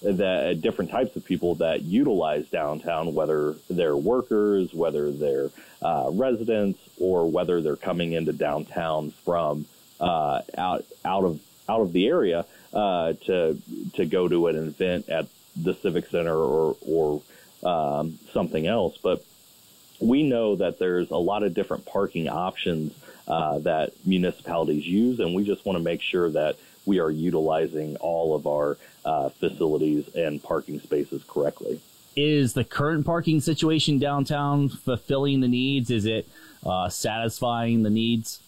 that 0.02 0.60
different 0.60 0.92
types 0.92 1.16
of 1.16 1.24
people 1.24 1.56
that 1.56 1.82
utilize 1.82 2.48
downtown, 2.48 3.12
whether 3.12 3.56
they're 3.68 3.96
workers, 3.96 4.72
whether 4.72 5.10
they're 5.10 5.50
uh, 5.82 6.08
residents, 6.12 6.78
or 7.00 7.28
whether 7.28 7.60
they're 7.60 7.74
coming 7.74 8.12
into 8.12 8.32
downtown 8.32 9.10
from 9.24 9.66
uh, 9.98 10.42
out 10.56 10.84
out 11.04 11.24
of 11.24 11.40
out 11.70 11.80
of 11.80 11.92
the 11.92 12.06
area 12.06 12.44
uh, 12.72 13.12
to 13.26 13.60
to 13.94 14.04
go 14.06 14.28
to 14.28 14.48
an 14.48 14.56
event 14.56 15.08
at 15.08 15.26
the 15.56 15.74
civic 15.74 16.06
center 16.06 16.36
or 16.36 16.76
or 16.82 17.22
um, 17.64 18.18
something 18.32 18.66
else. 18.66 18.98
But 19.02 19.24
we 20.00 20.22
know 20.22 20.56
that 20.56 20.78
there's 20.78 21.10
a 21.10 21.16
lot 21.16 21.42
of 21.42 21.54
different 21.54 21.86
parking 21.86 22.28
options 22.28 22.92
uh, 23.28 23.58
that 23.60 23.92
municipalities 24.04 24.86
use, 24.86 25.20
and 25.20 25.34
we 25.34 25.44
just 25.44 25.64
want 25.64 25.78
to 25.78 25.84
make 25.84 26.02
sure 26.02 26.30
that 26.30 26.56
we 26.86 26.98
are 26.98 27.10
utilizing 27.10 27.96
all 27.96 28.34
of 28.34 28.46
our 28.46 28.78
uh, 29.04 29.28
facilities 29.28 30.08
and 30.14 30.42
parking 30.42 30.80
spaces 30.80 31.22
correctly. 31.28 31.80
Is 32.16 32.54
the 32.54 32.64
current 32.64 33.06
parking 33.06 33.40
situation 33.40 33.98
downtown 33.98 34.68
fulfilling 34.68 35.40
the 35.40 35.48
needs? 35.48 35.90
Is 35.90 36.06
it 36.06 36.28
uh, 36.66 36.88
satisfying 36.88 37.82
the 37.82 37.90
needs? 37.90 38.40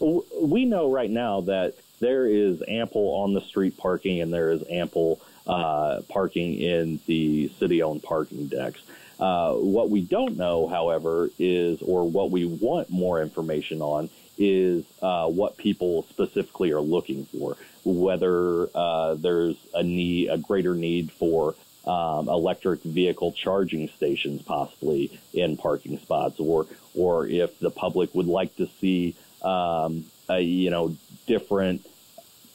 We 0.00 0.64
know 0.64 0.90
right 0.90 1.10
now 1.10 1.42
that 1.42 1.74
there 2.00 2.26
is 2.26 2.62
ample 2.66 3.14
on 3.22 3.34
the 3.34 3.40
street 3.40 3.76
parking 3.76 4.20
and 4.20 4.32
there 4.32 4.50
is 4.50 4.62
ample 4.68 5.20
uh, 5.46 6.00
parking 6.08 6.54
in 6.54 7.00
the 7.06 7.48
city 7.58 7.82
owned 7.82 8.02
parking 8.02 8.46
decks. 8.48 8.80
Uh, 9.18 9.52
what 9.52 9.90
we 9.90 10.00
don't 10.00 10.36
know, 10.36 10.66
however, 10.66 11.28
is, 11.38 11.82
or 11.82 12.08
what 12.08 12.30
we 12.30 12.46
want 12.46 12.88
more 12.88 13.20
information 13.20 13.82
on, 13.82 14.08
is 14.38 14.84
uh, 15.02 15.28
what 15.28 15.58
people 15.58 16.04
specifically 16.08 16.72
are 16.72 16.80
looking 16.80 17.26
for. 17.26 17.56
Whether 17.84 18.68
uh, 18.74 19.14
there's 19.16 19.56
a 19.74 19.82
need, 19.82 20.30
a 20.30 20.38
greater 20.38 20.74
need 20.74 21.12
for 21.12 21.54
um, 21.84 22.28
electric 22.28 22.82
vehicle 22.82 23.32
charging 23.32 23.88
stations, 23.88 24.40
possibly 24.42 25.18
in 25.34 25.58
parking 25.58 25.98
spots, 25.98 26.40
or 26.40 26.66
or 26.94 27.26
if 27.26 27.58
the 27.58 27.70
public 27.70 28.14
would 28.14 28.26
like 28.26 28.56
to 28.56 28.68
see, 28.80 29.14
um, 29.42 30.04
a, 30.28 30.40
you 30.40 30.70
know, 30.70 30.96
different 31.30 31.86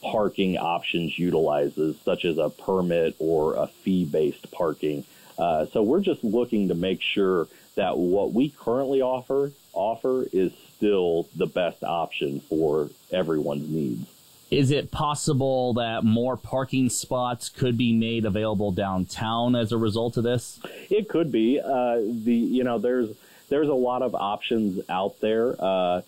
parking 0.02 0.58
options 0.58 1.18
utilizes, 1.18 1.96
such 2.04 2.26
as 2.26 2.38
a 2.38 2.50
permit 2.50 3.16
or 3.20 3.56
a 3.56 3.68
fee 3.68 4.04
based 4.04 4.52
parking. 4.52 5.06
Uh, 5.40 5.66
so 5.68 5.82
we're 5.82 6.02
just 6.02 6.24
looking 6.26 6.68
to 6.68 6.76
make 6.76 7.02
sure 7.02 7.48
that 7.76 7.98
what 7.98 8.34
we 8.34 8.50
currently 8.50 9.02
offer 9.02 9.52
offer 9.72 10.26
is 10.34 10.52
still 10.76 11.28
the 11.38 11.46
best 11.46 11.84
option 11.86 12.42
for 12.42 12.90
everyone's 13.12 13.70
needs. 13.70 14.08
Is 14.52 14.72
it 14.72 14.92
possible 14.92 15.74
that 15.76 16.04
more 16.04 16.36
parking 16.36 16.90
spots 16.90 17.48
could 17.48 17.78
be 17.78 17.94
made 17.94 18.26
available 18.26 18.72
downtown 18.72 19.56
as 19.56 19.72
a 19.72 19.78
result 19.78 20.18
of 20.18 20.24
this? 20.24 20.60
It 20.90 21.08
could 21.08 21.32
be. 21.32 21.62
Uh, 21.62 21.96
the 21.96 22.36
you 22.36 22.66
know 22.66 22.78
there's 22.78 23.10
there's 23.48 23.70
a 23.70 23.74
lot 23.74 24.02
of 24.02 24.16
options 24.16 24.82
out 24.90 25.20
there 25.22 25.56
uh, 25.60 26.02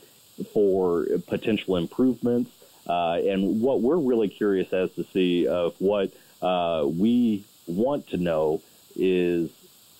for 0.53 1.05
potential 1.27 1.77
improvements. 1.77 2.51
Uh, 2.87 3.19
and 3.25 3.61
what 3.61 3.81
we're 3.81 3.97
really 3.97 4.29
curious 4.29 4.71
as 4.71 4.91
to 4.93 5.03
see 5.13 5.47
of 5.47 5.75
what 5.79 6.11
uh, 6.41 6.85
we 6.87 7.43
want 7.67 8.07
to 8.07 8.17
know 8.17 8.61
is 8.95 9.49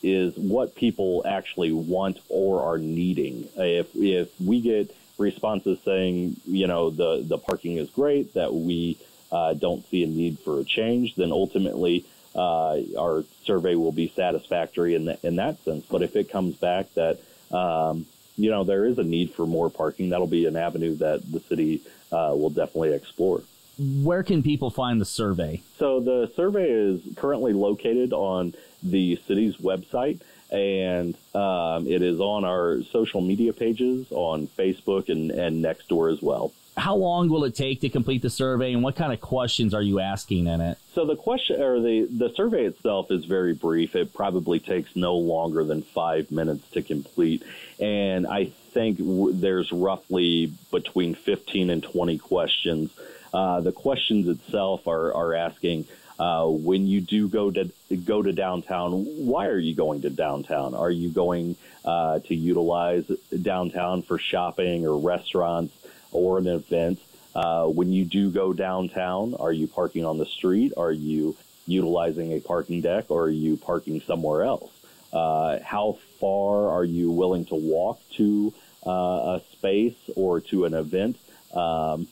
is 0.04 0.38
what 0.38 0.76
people 0.76 1.24
actually 1.26 1.72
want 1.72 2.20
or 2.30 2.64
are 2.64 2.78
needing. 2.78 3.50
If 3.56 3.88
if 3.96 4.30
we 4.40 4.62
get 4.62 4.96
responses 5.18 5.80
saying 5.84 6.40
you 6.46 6.68
know 6.68 6.90
the 6.90 7.24
the 7.24 7.38
parking 7.38 7.78
is 7.78 7.90
great, 7.90 8.34
that 8.36 8.54
we 8.54 8.98
uh, 9.32 9.54
don't 9.54 9.86
see 9.90 10.04
a 10.04 10.08
need 10.08 10.40
for 10.40 10.60
a 10.60 10.64
change, 10.64 11.16
then 11.16 11.32
ultimately 11.32 12.06
uh, 12.36 12.80
our 12.98 13.26
survey 13.44 13.76
will 13.76 13.92
be 13.92 14.12
satisfactory 14.16 14.96
in 14.96 15.06
that 15.06 15.24
in 15.24 15.36
that 15.38 15.62
sense. 15.64 15.86
But 15.90 16.04
if 16.04 16.16
it 16.16 16.30
comes 16.30 16.56
back 16.56 16.94
that 16.94 17.20
um, 17.52 18.06
you 18.38 18.52
know 18.52 18.64
there 18.64 18.86
is 18.86 18.98
a 19.00 19.04
need 19.04 19.34
for 19.34 19.46
more 19.46 19.70
parking, 19.70 20.10
that'll 20.10 20.28
be 20.28 20.46
an 20.46 20.56
avenue 20.56 20.96
that 20.98 21.30
the 21.30 21.40
city 21.42 21.82
uh, 22.12 22.34
we'll 22.36 22.50
definitely 22.50 22.94
explore. 22.94 23.42
Where 23.80 24.24
can 24.24 24.42
people 24.42 24.72
find 24.72 25.00
the 25.00 25.06
survey? 25.06 25.62
So 25.78 26.00
the 26.00 26.32
survey 26.36 26.70
is 26.70 27.02
currently 27.16 27.54
located 27.54 28.12
on 28.12 28.56
the 28.82 29.20
city's 29.28 29.58
website, 29.58 30.22
and 30.50 31.16
um, 31.36 31.88
it 31.88 32.02
is 32.02 32.20
on 32.20 32.44
our 32.44 32.82
social 32.92 33.22
media 33.22 33.54
pages 33.54 34.08
on 34.12 34.48
Facebook 34.48 35.10
and, 35.10 35.30
and 35.30 35.64
Nextdoor 35.64 36.12
as 36.12 36.22
well. 36.22 36.54
How 36.76 36.96
long 36.96 37.30
will 37.30 37.44
it 37.44 37.56
take 37.56 37.82
to 37.82 37.90
complete 37.90 38.22
the 38.22 38.30
survey, 38.30 38.72
and 38.74 38.84
what 38.84 38.96
kind 38.96 39.12
of 39.12 39.20
questions 39.20 39.74
are 39.74 39.82
you 39.82 40.00
asking 40.00 40.46
in 40.46 40.62
it? 40.62 40.78
So 40.94 41.06
the 41.06 41.16
question 41.16 41.60
or 41.62 41.80
the 41.80 42.06
the 42.06 42.32
survey 42.36 42.66
itself 42.66 43.12
is 43.12 43.26
very 43.26 43.54
brief. 43.54 43.96
It 43.96 44.14
probably 44.14 44.60
takes 44.60 44.96
no 44.96 45.16
longer 45.18 45.64
than 45.64 45.82
five 45.82 46.32
minutes 46.32 46.68
to 46.72 46.84
complete, 46.84 47.44
and 47.80 48.28
I 48.28 48.52
think 48.78 49.00
there's 49.42 49.72
roughly 49.72 50.54
between 50.72 51.16
15 51.16 51.72
and 51.72 51.82
20 51.82 52.20
questions. 52.20 52.92
Uh, 53.34 53.60
the 53.62 53.72
questions 53.72 54.28
itself 54.28 54.88
are, 54.88 55.12
are 55.14 55.34
asking 55.34 55.88
uh, 56.20 56.46
when 56.46 56.86
you 56.86 57.02
do 57.02 57.28
go 57.28 57.50
to 57.50 57.72
go 58.06 58.22
to 58.22 58.32
downtown, 58.32 58.92
why 59.26 59.48
are 59.48 59.58
you 59.58 59.76
going 59.76 60.02
to 60.02 60.10
downtown? 60.12 60.76
Are 60.76 60.92
you 60.92 61.10
going 61.10 61.56
uh, 61.86 62.20
to 62.20 62.36
utilize 62.36 63.06
downtown 63.42 64.04
for 64.04 64.20
shopping 64.20 64.86
or 64.86 65.00
restaurants 65.00 65.74
or 66.12 66.38
an 66.38 66.48
event? 66.48 67.00
Uh, 67.36 67.66
when 67.66 67.92
you 67.92 68.06
do 68.06 68.32
go 68.32 68.54
downtown, 68.54 69.36
are 69.40 69.52
you 69.52 69.68
parking 69.68 70.06
on 70.06 70.18
the 70.18 70.26
street? 70.26 70.74
Are 70.78 70.92
you 70.92 71.36
utilizing 71.68 72.32
a 72.34 72.40
parking 72.40 72.82
deck, 72.82 73.06
or 73.10 73.24
are 73.26 73.30
you 73.30 73.58
parking 73.58 74.02
somewhere 74.02 74.44
else? 74.44 74.72
Uh, 75.14 75.60
how 75.64 75.98
far 76.20 76.70
are 76.70 76.84
you 76.84 77.12
willing 77.12 77.46
to 77.46 77.56
walk 77.56 78.00
to 78.18 78.54
uh, 78.88 79.40
a 79.40 79.42
space 79.52 79.98
or 80.16 80.40
to 80.42 80.66
an 80.66 80.74
event. 80.74 81.18
Um, 81.54 82.08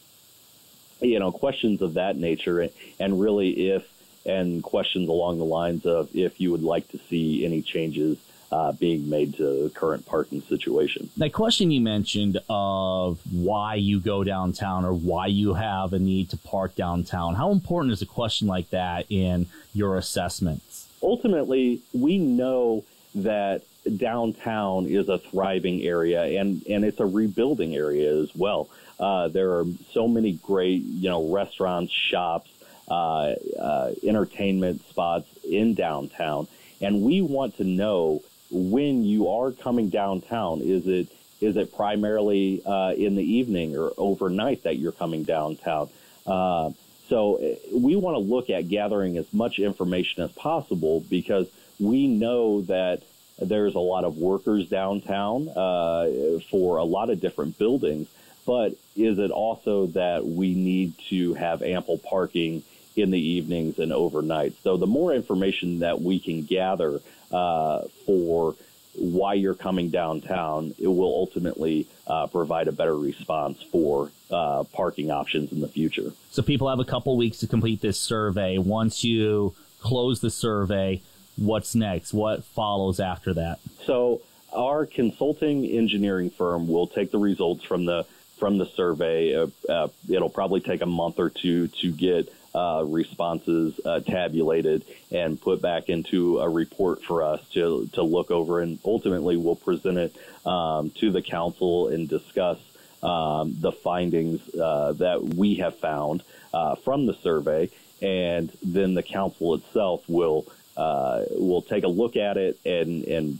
you 1.02 1.20
know, 1.20 1.32
questions 1.32 1.82
of 1.82 1.96
that 1.96 2.18
nature, 2.18 2.70
and 3.00 3.20
really 3.20 3.70
if 3.70 3.84
and 4.26 4.64
questions 4.64 5.08
along 5.08 5.38
the 5.38 5.46
lines 5.46 5.86
of 5.86 6.16
if 6.16 6.42
you 6.42 6.52
would 6.52 6.64
like 6.64 6.88
to 6.90 6.98
see 6.98 7.46
any 7.46 7.62
changes 7.62 8.18
uh, 8.52 8.72
being 8.72 9.08
made 9.10 9.36
to 9.36 9.64
the 9.64 9.70
current 9.70 10.06
parking 10.06 10.42
situation. 10.42 11.10
That 11.18 11.34
question 11.34 11.70
you 11.70 11.82
mentioned 11.82 12.40
of 12.50 13.20
why 13.32 13.76
you 13.76 14.00
go 14.00 14.24
downtown 14.24 14.86
or 14.86 14.94
why 14.94 15.28
you 15.28 15.54
have 15.54 15.94
a 15.94 16.00
need 16.00 16.30
to 16.32 16.38
park 16.38 16.76
downtown, 16.76 17.36
how 17.36 17.52
important 17.52 17.94
is 17.94 18.02
a 18.02 18.06
question 18.06 18.48
like 18.48 18.70
that 18.70 19.06
in 19.10 19.48
your 19.74 19.98
assessments? 19.98 20.86
ultimately, 21.06 21.82
we 21.94 22.18
know 22.18 22.84
that 23.14 23.62
downtown 23.98 24.88
is 24.88 25.10
a 25.10 25.18
thriving 25.18 25.82
area 25.82 26.24
and, 26.40 26.66
and 26.68 26.84
it's 26.84 27.00
a 27.00 27.06
rebuilding 27.06 27.76
area 27.76 28.14
as 28.16 28.34
well. 28.36 28.70
Uh, 29.00 29.28
there 29.28 29.52
are 29.52 29.66
so 29.92 30.08
many 30.08 30.34
great, 30.34 30.82
you 30.82 31.10
know, 31.10 31.32
restaurants, 31.32 31.92
shops, 31.92 32.50
uh, 32.90 33.34
uh, 33.60 33.92
entertainment 34.04 34.88
spots 34.88 35.28
in 35.44 35.74
downtown, 35.74 36.48
and 36.82 37.02
we 37.02 37.22
want 37.22 37.58
to 37.58 37.64
know 37.64 38.22
when 38.52 39.04
you 39.04 39.28
are 39.28 39.52
coming 39.52 39.90
downtown. 39.90 40.62
Is 40.62 40.88
it 40.88 41.08
is 41.42 41.58
it 41.58 41.76
primarily 41.76 42.62
uh, 42.66 42.94
in 42.96 43.16
the 43.16 43.24
evening 43.24 43.76
or 43.76 43.92
overnight 43.98 44.64
that 44.64 44.78
you're 44.78 44.92
coming 44.92 45.24
downtown? 45.24 45.90
Uh, 46.26 46.72
so 47.10 47.38
uh, 47.38 47.56
we 47.78 47.96
want 47.96 48.16
to 48.16 48.20
look 48.20 48.50
at 48.50 48.68
gathering 48.68 49.18
as 49.18 49.32
much 49.34 49.60
information 49.60 50.24
as 50.24 50.32
possible 50.32 51.02
because 51.10 51.48
we 51.80 52.08
know 52.08 52.62
that 52.62 53.04
there's 53.40 53.76
a 53.76 53.80
lot 53.80 54.04
of 54.04 54.18
workers 54.18 54.70
downtown 54.70 55.50
uh, 55.50 56.40
for 56.50 56.78
a 56.78 56.84
lot 56.84 57.10
of 57.10 57.20
different 57.20 57.58
buildings. 57.58 58.08
But 58.46 58.76
is 58.96 59.18
it 59.18 59.32
also 59.32 59.88
that 59.88 60.26
we 60.26 60.54
need 60.54 60.94
to 61.10 61.34
have 61.34 61.64
ample 61.64 61.98
parking 61.98 62.64
in 62.96 63.12
the 63.12 63.20
evenings 63.20 63.80
and 63.80 63.92
overnight? 63.92 64.54
So 64.62 64.78
the 64.78 64.88
more 64.88 65.14
information 65.14 65.80
that 65.80 66.02
we 66.02 66.20
can 66.20 66.44
gather 66.44 67.02
uh, 67.32 67.82
for 68.06 68.56
why 68.94 69.34
you're 69.34 69.56
coming 69.56 69.90
downtown, 69.90 70.74
it 70.80 70.88
will 70.88 71.14
ultimately 71.14 71.88
uh, 72.08 72.28
provide 72.28 72.68
a 72.68 72.72
better 72.72 72.96
response 72.98 73.62
for 73.64 74.12
uh, 74.32 74.64
parking 74.72 75.12
options 75.12 75.52
in 75.52 75.60
the 75.60 75.68
future. 75.68 76.14
So 76.32 76.42
people 76.42 76.70
have 76.70 76.80
a 76.80 76.86
couple 76.86 77.18
weeks 77.18 77.40
to 77.40 77.48
complete 77.48 77.82
this 77.82 78.00
survey. 78.00 78.58
Once 78.58 79.04
you 79.04 79.56
close 79.82 80.22
the 80.22 80.30
survey, 80.30 81.02
what's 81.38 81.76
next? 81.76 82.14
What 82.14 82.44
follows 82.44 83.00
after 83.00 83.34
that? 83.36 83.60
So 83.86 84.22
our 84.54 84.86
consulting 84.86 85.66
engineering 85.66 86.30
firm 86.30 86.68
will 86.68 86.88
take 86.88 87.12
the 87.12 87.20
results 87.20 87.64
from 87.64 87.86
the 87.86 88.06
from 88.38 88.58
the 88.58 88.66
survey. 88.66 89.36
Uh, 89.36 89.48
uh, 89.70 89.88
it'll 90.10 90.30
probably 90.30 90.60
take 90.60 90.82
a 90.82 90.86
month 90.86 91.20
or 91.20 91.30
two 91.30 91.68
to 91.68 91.92
get 91.92 92.32
uh, 92.54 92.84
responses 92.86 93.80
uh, 93.86 94.00
tabulated 94.00 94.86
and 95.12 95.40
put 95.40 95.62
back 95.62 95.90
into 95.90 96.40
a 96.40 96.50
report 96.50 97.04
for 97.04 97.24
us 97.24 97.42
to 97.50 97.90
to 97.94 98.02
look 98.02 98.32
over, 98.32 98.62
and 98.62 98.80
ultimately 98.86 99.38
we'll 99.38 99.56
present 99.56 99.98
it 99.98 100.16
um, 100.46 100.90
to 100.92 101.12
the 101.12 101.22
council 101.22 101.90
and 101.90 102.08
discuss 102.08 102.58
um, 103.04 103.56
the 103.60 103.72
findings 103.72 104.42
uh, 104.56 104.94
that 104.94 105.22
we 105.22 105.56
have 105.56 105.78
found 105.78 106.24
uh, 106.54 106.76
from 106.76 107.06
the 107.06 107.14
survey, 107.16 107.70
and 108.02 108.52
then 108.64 108.94
the 108.94 109.04
council 109.04 109.56
itself 109.56 110.08
will 110.08 110.46
uh, 110.78 111.24
we'll 111.32 111.62
take 111.62 111.84
a 111.84 111.90
look 111.90 112.16
at 112.16 112.38
it 112.38 112.60
and 112.66 113.04
and 113.06 113.40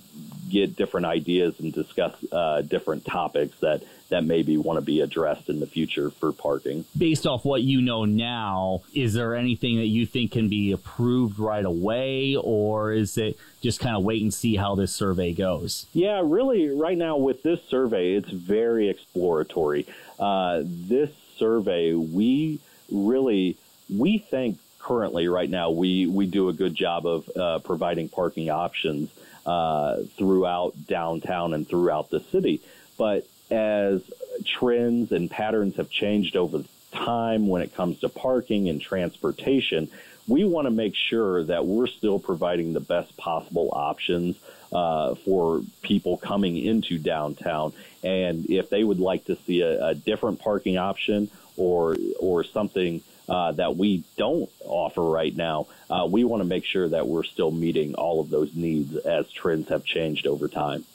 get 0.50 0.76
different 0.76 1.06
ideas 1.06 1.60
and 1.60 1.74
discuss 1.74 2.14
uh, 2.32 2.62
different 2.62 3.06
topics 3.06 3.58
that 3.60 3.84
that 4.10 4.24
maybe 4.24 4.56
want 4.56 4.78
to 4.78 4.86
be 4.86 5.02
addressed 5.02 5.50
in 5.50 5.60
the 5.60 5.66
future 5.66 6.12
for 6.12 6.32
parking. 6.32 6.86
Based 6.96 7.26
off 7.26 7.44
what 7.44 7.64
you 7.64 7.82
know 7.82 8.06
now, 8.06 8.84
is 8.94 9.14
there 9.14 9.36
anything 9.36 9.78
that 9.78 9.88
you 9.88 10.06
think 10.06 10.32
can 10.32 10.48
be 10.48 10.72
approved 10.72 11.40
right 11.40 11.66
away, 11.66 12.36
or 12.36 12.94
is 12.94 13.18
it 13.18 13.38
just 13.62 13.80
kind 13.80 13.96
of 13.96 14.04
wait 14.04 14.22
and 14.22 14.34
see 14.34 14.56
how 14.56 14.76
this 14.76 14.94
survey 14.94 15.34
goes? 15.34 15.88
Yeah, 15.94 16.22
really, 16.24 16.70
right 16.70 16.98
now 16.98 17.18
with 17.18 17.42
this 17.42 17.60
survey, 17.68 18.14
it's 18.14 18.30
very 18.30 18.90
exploratory. 18.90 19.88
Uh, 20.20 20.62
this 20.64 21.10
survey, 21.38 21.94
we 21.94 22.60
really 22.92 23.58
we 23.90 24.18
think 24.18 24.60
currently 24.86 25.28
right 25.28 25.50
now 25.50 25.72
we 25.72 26.06
we 26.06 26.28
do 26.28 26.50
a 26.50 26.54
good 26.54 26.76
job 26.76 27.08
of 27.08 27.30
uh, 27.36 27.60
providing 27.60 28.08
parking 28.08 28.50
options 28.50 29.10
uh, 29.46 29.98
throughout 30.18 30.74
downtown 30.88 31.54
and 31.54 31.68
throughout 31.68 32.10
the 32.10 32.20
city. 32.20 32.62
But 32.98 33.28
as 33.50 34.02
trends 34.46 35.12
and 35.12 35.30
patterns 35.30 35.78
have 35.78 35.90
changed 35.90 36.36
over 36.36 36.64
time 36.92 37.48
when 37.48 37.62
it 37.62 37.76
comes 37.76 38.00
to 38.00 38.10
parking 38.10 38.70
and 38.70 38.80
transportation, 38.80 39.90
we 40.28 40.44
want 40.44 40.66
to 40.66 40.72
make 40.72 40.96
sure 40.96 41.44
that 41.44 41.66
we're 41.66 41.88
still 41.88 42.20
providing 42.20 42.74
the 42.74 42.80
best 42.80 43.18
possible 43.18 43.70
options 43.74 44.38
uh, 44.72 45.16
for 45.16 45.62
people 45.82 46.18
coming 46.18 46.58
into 46.58 47.00
downtown. 47.00 47.74
And 48.04 48.46
if 48.50 48.70
they 48.70 48.84
would 48.84 49.00
like 49.00 49.26
to 49.26 49.36
see 49.46 49.62
a, 49.62 49.88
a 49.88 49.96
different 49.96 50.40
parking 50.40 50.78
option 50.78 51.30
or 51.58 51.98
or 52.20 52.44
something 52.44 53.02
uh, 53.28 53.52
that 53.54 53.76
we 53.76 54.04
don't 54.18 54.50
offer 54.64 55.04
right 55.04 55.36
now, 55.36 55.68
uh, 55.90 56.08
we 56.10 56.24
want 56.24 56.42
to 56.42 56.48
make 56.48 56.66
sure 56.66 56.88
that 56.90 57.08
we're 57.08 57.24
still 57.24 57.52
meeting 57.52 57.96
all 57.96 58.20
of 58.20 58.30
those 58.30 58.56
needs 58.56 58.96
as 58.98 59.32
trends 59.32 59.70
have 59.70 59.84
changed 59.84 60.28
over 60.28 60.48
time. 60.48 60.86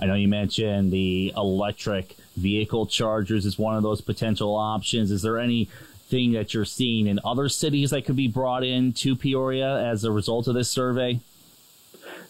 I 0.00 0.06
know 0.06 0.14
you 0.14 0.28
mentioned 0.28 0.92
the 0.92 1.32
electric 1.36 2.16
vehicle 2.36 2.86
chargers 2.86 3.44
is 3.44 3.58
one 3.58 3.76
of 3.76 3.82
those 3.82 4.00
potential 4.00 4.54
options. 4.54 5.10
Is 5.10 5.22
there 5.22 5.38
anything 5.38 6.32
that 6.32 6.54
you're 6.54 6.64
seeing 6.64 7.06
in 7.08 7.18
other 7.24 7.48
cities 7.48 7.90
that 7.90 8.04
could 8.04 8.16
be 8.16 8.28
brought 8.28 8.62
in 8.62 8.92
to 8.94 9.16
Peoria 9.16 9.84
as 9.90 10.04
a 10.04 10.12
result 10.12 10.46
of 10.46 10.54
this 10.54 10.70
survey? 10.70 11.20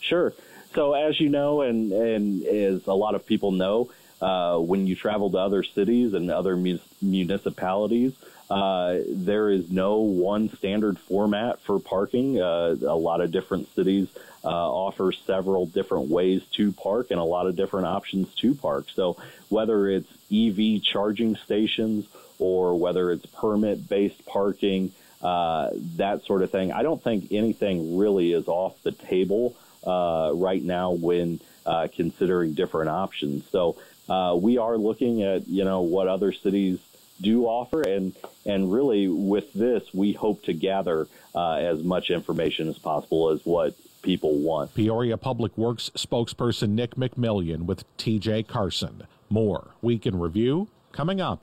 Sure. 0.01 0.33
So, 0.75 0.95
as 0.95 1.21
you 1.21 1.29
know, 1.29 1.63
and, 1.63 1.93
and 1.93 2.45
as 2.45 2.87
a 2.87 2.95
lot 2.95 3.15
of 3.15 3.27
people 3.27 3.53
know, 3.53 3.91
uh, 4.21 4.59
when 4.59 4.87
you 4.87 4.95
travel 4.95 5.31
to 5.31 5.39
other 5.39 5.63
cities 5.63 6.15
and 6.15 6.31
other 6.31 6.57
municipalities, 7.01 8.15
uh, 8.51 8.99
there 9.09 9.51
is 9.51 9.71
no 9.71 9.99
one 9.99 10.49
standard 10.57 10.99
format 10.99 11.61
for 11.61 11.79
parking. 11.79 12.41
Uh, 12.41 12.77
a 12.81 12.97
lot 12.97 13.21
of 13.21 13.31
different 13.31 13.73
cities 13.75 14.09
uh, 14.45 14.49
offer 14.49 15.13
several 15.13 15.67
different 15.67 16.09
ways 16.09 16.43
to 16.53 16.73
park 16.73 17.09
and 17.11 17.21
a 17.21 17.25
lot 17.25 17.47
of 17.47 17.57
different 17.57 17.87
options 17.87 18.35
to 18.37 18.55
park. 18.55 18.87
So 18.95 19.19
whether 19.49 19.89
it's 19.89 20.11
EV 20.33 20.83
charging 20.83 21.37
stations 21.37 22.07
or 22.39 22.79
whether 22.79 23.11
it's 23.11 23.27
permit 23.27 23.89
based 23.89 24.25
parking, 24.25 24.93
uh, 25.21 25.71
that 25.97 26.25
sort 26.25 26.43
of 26.43 26.51
thing, 26.51 26.73
I 26.73 26.83
don't 26.83 27.03
think 27.03 27.29
anything 27.31 27.99
really 27.99 28.33
is 28.33 28.49
off 28.49 28.83
the 28.83 28.93
table 28.93 29.57
uh, 29.87 30.31
right 30.35 30.63
now 30.63 30.93
when 30.93 31.41
uh, 31.67 31.89
considering 31.95 32.55
different 32.55 32.89
options. 32.89 33.45
So 33.51 33.77
we 34.09 34.59
are 34.59 34.77
looking 34.77 35.23
at 35.23 35.49
you 35.49 35.65
know 35.65 35.83
what 35.83 36.09
other 36.09 36.33
cities 36.33 36.79
do 37.21 37.47
offer. 37.47 37.83
And, 37.83 38.15
and 38.47 38.73
really, 38.73 39.09
with 39.09 39.53
this, 39.53 39.93
we 39.93 40.13
hope 40.13 40.45
to 40.45 40.53
gather 40.53 41.09
uh, 41.35 41.55
as 41.55 41.83
much 41.83 42.11
information 42.11 42.69
as 42.69 42.79
possible 42.79 43.31
as 43.31 43.45
what 43.45 43.75
people 44.03 44.35
want. 44.39 44.75
Peoria 44.75 45.17
Public 45.17 45.57
Works 45.59 45.91
spokesperson 45.95 46.71
Nick 46.71 46.95
McMillian 46.95 47.63
with 47.67 47.85
TJ 47.99 48.47
Carson. 48.47 49.07
More 49.31 49.69
Week 49.83 50.07
in 50.07 50.19
Review 50.19 50.69
coming 50.93 51.21
up. 51.21 51.41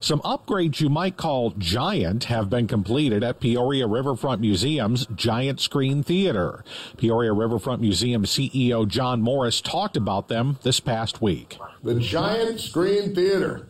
Some 0.00 0.20
upgrades 0.20 0.80
you 0.80 0.88
might 0.88 1.16
call 1.16 1.50
giant 1.58 2.24
have 2.24 2.48
been 2.48 2.68
completed 2.68 3.24
at 3.24 3.40
Peoria 3.40 3.88
Riverfront 3.88 4.40
Museum's 4.40 5.06
Giant 5.06 5.58
Screen 5.58 6.04
Theater. 6.04 6.62
Peoria 6.96 7.32
Riverfront 7.32 7.80
Museum 7.80 8.22
CEO 8.22 8.86
John 8.86 9.20
Morris 9.20 9.60
talked 9.60 9.96
about 9.96 10.28
them 10.28 10.60
this 10.62 10.78
past 10.78 11.20
week. 11.20 11.58
The 11.82 11.98
Giant 11.98 12.60
Screen 12.60 13.12
Theater. 13.12 13.66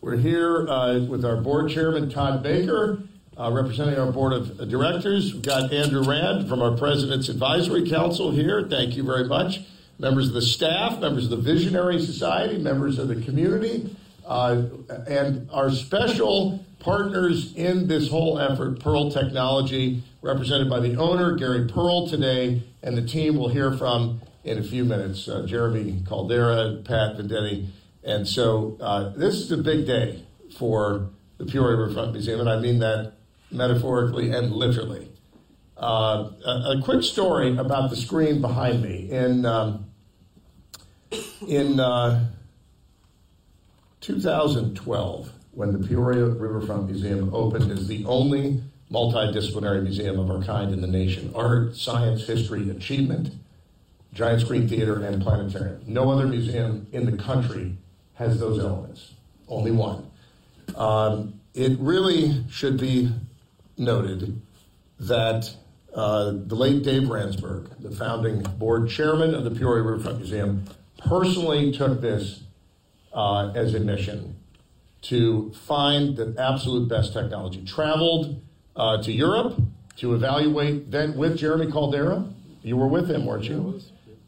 We're 0.00 0.16
here 0.16 0.68
uh, 0.68 0.98
with 0.98 1.24
our 1.24 1.36
board 1.36 1.70
chairman, 1.70 2.10
Todd 2.10 2.42
Baker, 2.42 3.00
uh, 3.38 3.52
representing 3.52 4.00
our 4.00 4.10
board 4.10 4.32
of 4.32 4.68
directors. 4.68 5.32
We've 5.32 5.42
got 5.42 5.72
Andrew 5.72 6.02
Rand 6.02 6.48
from 6.48 6.60
our 6.60 6.76
President's 6.76 7.28
Advisory 7.28 7.88
Council 7.88 8.32
here. 8.32 8.66
Thank 8.68 8.96
you 8.96 9.04
very 9.04 9.28
much. 9.28 9.60
Members 10.00 10.26
of 10.26 10.34
the 10.34 10.42
staff, 10.42 10.98
members 10.98 11.26
of 11.26 11.30
the 11.30 11.36
Visionary 11.36 12.00
Society, 12.00 12.58
members 12.58 12.98
of 12.98 13.06
the 13.06 13.22
community. 13.22 13.94
Uh, 14.28 14.64
and 15.06 15.48
our 15.50 15.70
special 15.70 16.62
partners 16.80 17.54
in 17.54 17.88
this 17.88 18.10
whole 18.10 18.38
effort, 18.38 18.78
Pearl 18.78 19.10
Technology, 19.10 20.02
represented 20.20 20.68
by 20.68 20.80
the 20.80 20.96
owner, 20.96 21.34
Gary 21.34 21.66
Pearl, 21.66 22.06
today, 22.06 22.62
and 22.82 22.96
the 22.96 23.06
team 23.06 23.36
we'll 23.36 23.48
hear 23.48 23.72
from 23.72 24.20
in 24.44 24.58
a 24.58 24.62
few 24.62 24.84
minutes 24.84 25.28
uh, 25.28 25.46
Jeremy 25.46 26.02
Caldera, 26.06 26.82
Pat 26.84 27.16
Vendetti. 27.16 27.68
And 28.04 28.28
so 28.28 28.76
uh, 28.80 29.10
this 29.16 29.36
is 29.36 29.50
a 29.50 29.56
big 29.56 29.86
day 29.86 30.22
for 30.58 31.08
the 31.38 31.46
Peoria 31.46 31.78
Riverfront 31.78 32.12
Museum, 32.12 32.40
and 32.40 32.50
I 32.50 32.60
mean 32.60 32.80
that 32.80 33.14
metaphorically 33.50 34.30
and 34.30 34.52
literally. 34.52 35.08
Uh, 35.76 36.30
a, 36.44 36.50
a, 36.76 36.82
quick 36.82 37.04
story 37.04 37.56
about 37.56 37.88
the 37.88 37.96
screen 37.96 38.40
behind 38.40 38.82
me. 38.82 39.08
In, 39.10 39.46
um, 39.46 39.86
in 41.46 41.78
uh, 41.78 42.26
2012, 44.08 45.30
when 45.52 45.70
the 45.70 45.86
Peoria 45.86 46.24
Riverfront 46.24 46.86
Museum 46.86 47.28
opened 47.34 47.70
as 47.70 47.86
the 47.86 48.06
only 48.06 48.62
multidisciplinary 48.90 49.82
museum 49.82 50.18
of 50.18 50.30
our 50.30 50.42
kind 50.42 50.72
in 50.72 50.80
the 50.80 50.86
nation 50.86 51.30
art, 51.34 51.76
science, 51.76 52.26
history, 52.26 52.70
achievement, 52.70 53.34
giant 54.14 54.40
screen 54.40 54.66
theater, 54.66 55.04
and 55.04 55.20
planetarium. 55.20 55.82
No 55.86 56.10
other 56.10 56.26
museum 56.26 56.86
in 56.90 57.04
the 57.04 57.22
country 57.22 57.76
has 58.14 58.40
those 58.40 58.58
elements, 58.58 59.12
only 59.46 59.72
one. 59.72 60.10
Um, 60.74 61.38
it 61.52 61.78
really 61.78 62.44
should 62.48 62.80
be 62.80 63.12
noted 63.76 64.40
that 65.00 65.54
uh, 65.94 66.32
the 66.34 66.54
late 66.54 66.82
Dave 66.82 67.02
Ransberg, 67.02 67.82
the 67.82 67.90
founding 67.90 68.42
board 68.42 68.88
chairman 68.88 69.34
of 69.34 69.44
the 69.44 69.50
Peoria 69.50 69.82
Riverfront 69.82 70.16
Museum, 70.16 70.64
personally 70.96 71.72
took 71.72 72.00
this 72.00 72.44
uh, 73.18 73.50
as 73.56 73.74
a 73.74 73.80
mission 73.80 74.36
to 75.02 75.52
find 75.66 76.16
the 76.16 76.34
absolute 76.38 76.88
best 76.88 77.12
technology. 77.12 77.64
Traveled 77.64 78.40
uh, 78.76 79.02
to 79.02 79.12
Europe 79.12 79.60
to 79.96 80.14
evaluate, 80.14 80.92
then 80.92 81.16
with 81.16 81.36
Jeremy 81.36 81.70
Caldera. 81.70 82.24
You 82.62 82.76
were 82.76 82.86
with 82.86 83.10
him, 83.10 83.26
weren't 83.26 83.44
you? 83.44 83.80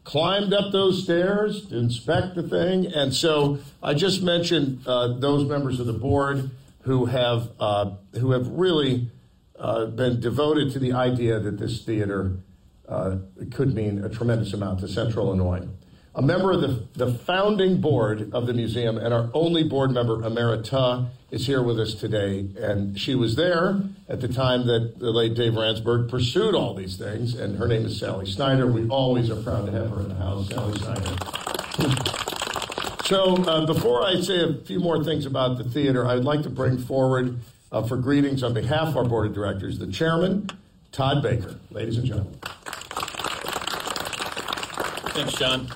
Climbed 0.03 0.53
up 0.53 0.73
those 0.73 1.03
stairs 1.03 1.67
to 1.67 1.77
inspect 1.77 2.35
the 2.35 2.43
thing. 2.43 2.85
And 2.87 3.13
so 3.13 3.59
I 3.81 3.93
just 3.93 4.21
mentioned 4.23 4.85
uh, 4.85 5.19
those 5.19 5.47
members 5.47 5.79
of 5.79 5.85
the 5.85 5.93
board 5.93 6.51
who 6.81 7.05
have, 7.05 7.51
uh, 7.61 7.91
who 8.19 8.31
have 8.31 8.47
really 8.47 9.09
uh, 9.57 9.85
been 9.85 10.19
devoted 10.19 10.73
to 10.73 10.79
the 10.79 10.91
idea 10.91 11.39
that 11.39 11.59
this 11.59 11.85
theater 11.85 12.37
uh, 12.89 13.17
could 13.51 13.73
mean 13.73 14.03
a 14.03 14.09
tremendous 14.09 14.51
amount 14.53 14.81
to 14.81 14.87
Central 14.87 15.27
Illinois. 15.27 15.65
A 16.13 16.21
member 16.21 16.51
of 16.51 16.59
the, 16.59 16.85
the 16.93 17.13
founding 17.13 17.79
board 17.79 18.33
of 18.33 18.45
the 18.45 18.53
museum 18.53 18.97
and 18.97 19.13
our 19.13 19.29
only 19.33 19.63
board 19.63 19.91
member, 19.91 20.17
Emerita, 20.17 21.07
is 21.31 21.47
here 21.47 21.63
with 21.63 21.79
us 21.79 21.93
today. 21.93 22.49
And 22.59 22.99
she 22.99 23.15
was 23.15 23.37
there 23.37 23.81
at 24.09 24.19
the 24.19 24.27
time 24.27 24.67
that 24.67 24.99
the 24.99 25.11
late 25.11 25.35
Dave 25.35 25.55
Ransburg 25.55 26.09
pursued 26.09 26.53
all 26.53 26.73
these 26.73 26.97
things. 26.97 27.33
And 27.33 27.57
her 27.57 27.67
name 27.67 27.85
is 27.85 27.97
Sally 27.97 28.25
Snyder. 28.25 28.67
We 28.67 28.89
always 28.89 29.29
are 29.29 29.41
proud 29.41 29.67
to 29.67 29.71
have 29.71 29.89
her 29.89 30.01
in 30.01 30.09
the 30.09 30.15
house, 30.15 30.49
Sally 30.49 30.77
Snyder. 30.79 31.15
So, 33.05 33.35
uh, 33.43 33.65
before 33.65 34.05
I 34.05 34.19
say 34.19 34.43
a 34.43 34.53
few 34.65 34.81
more 34.81 35.01
things 35.03 35.25
about 35.25 35.57
the 35.57 35.63
theater, 35.63 36.05
I'd 36.05 36.25
like 36.25 36.43
to 36.43 36.49
bring 36.49 36.77
forward 36.77 37.39
uh, 37.71 37.83
for 37.83 37.95
greetings 37.95 38.43
on 38.43 38.53
behalf 38.53 38.89
of 38.89 38.97
our 38.97 39.05
board 39.05 39.27
of 39.27 39.33
directors 39.33 39.79
the 39.79 39.87
chairman, 39.87 40.49
Todd 40.91 41.23
Baker. 41.23 41.55
Ladies 41.71 41.97
and 41.97 42.05
gentlemen. 42.05 42.37
Thanks, 45.13 45.33
John. 45.33 45.67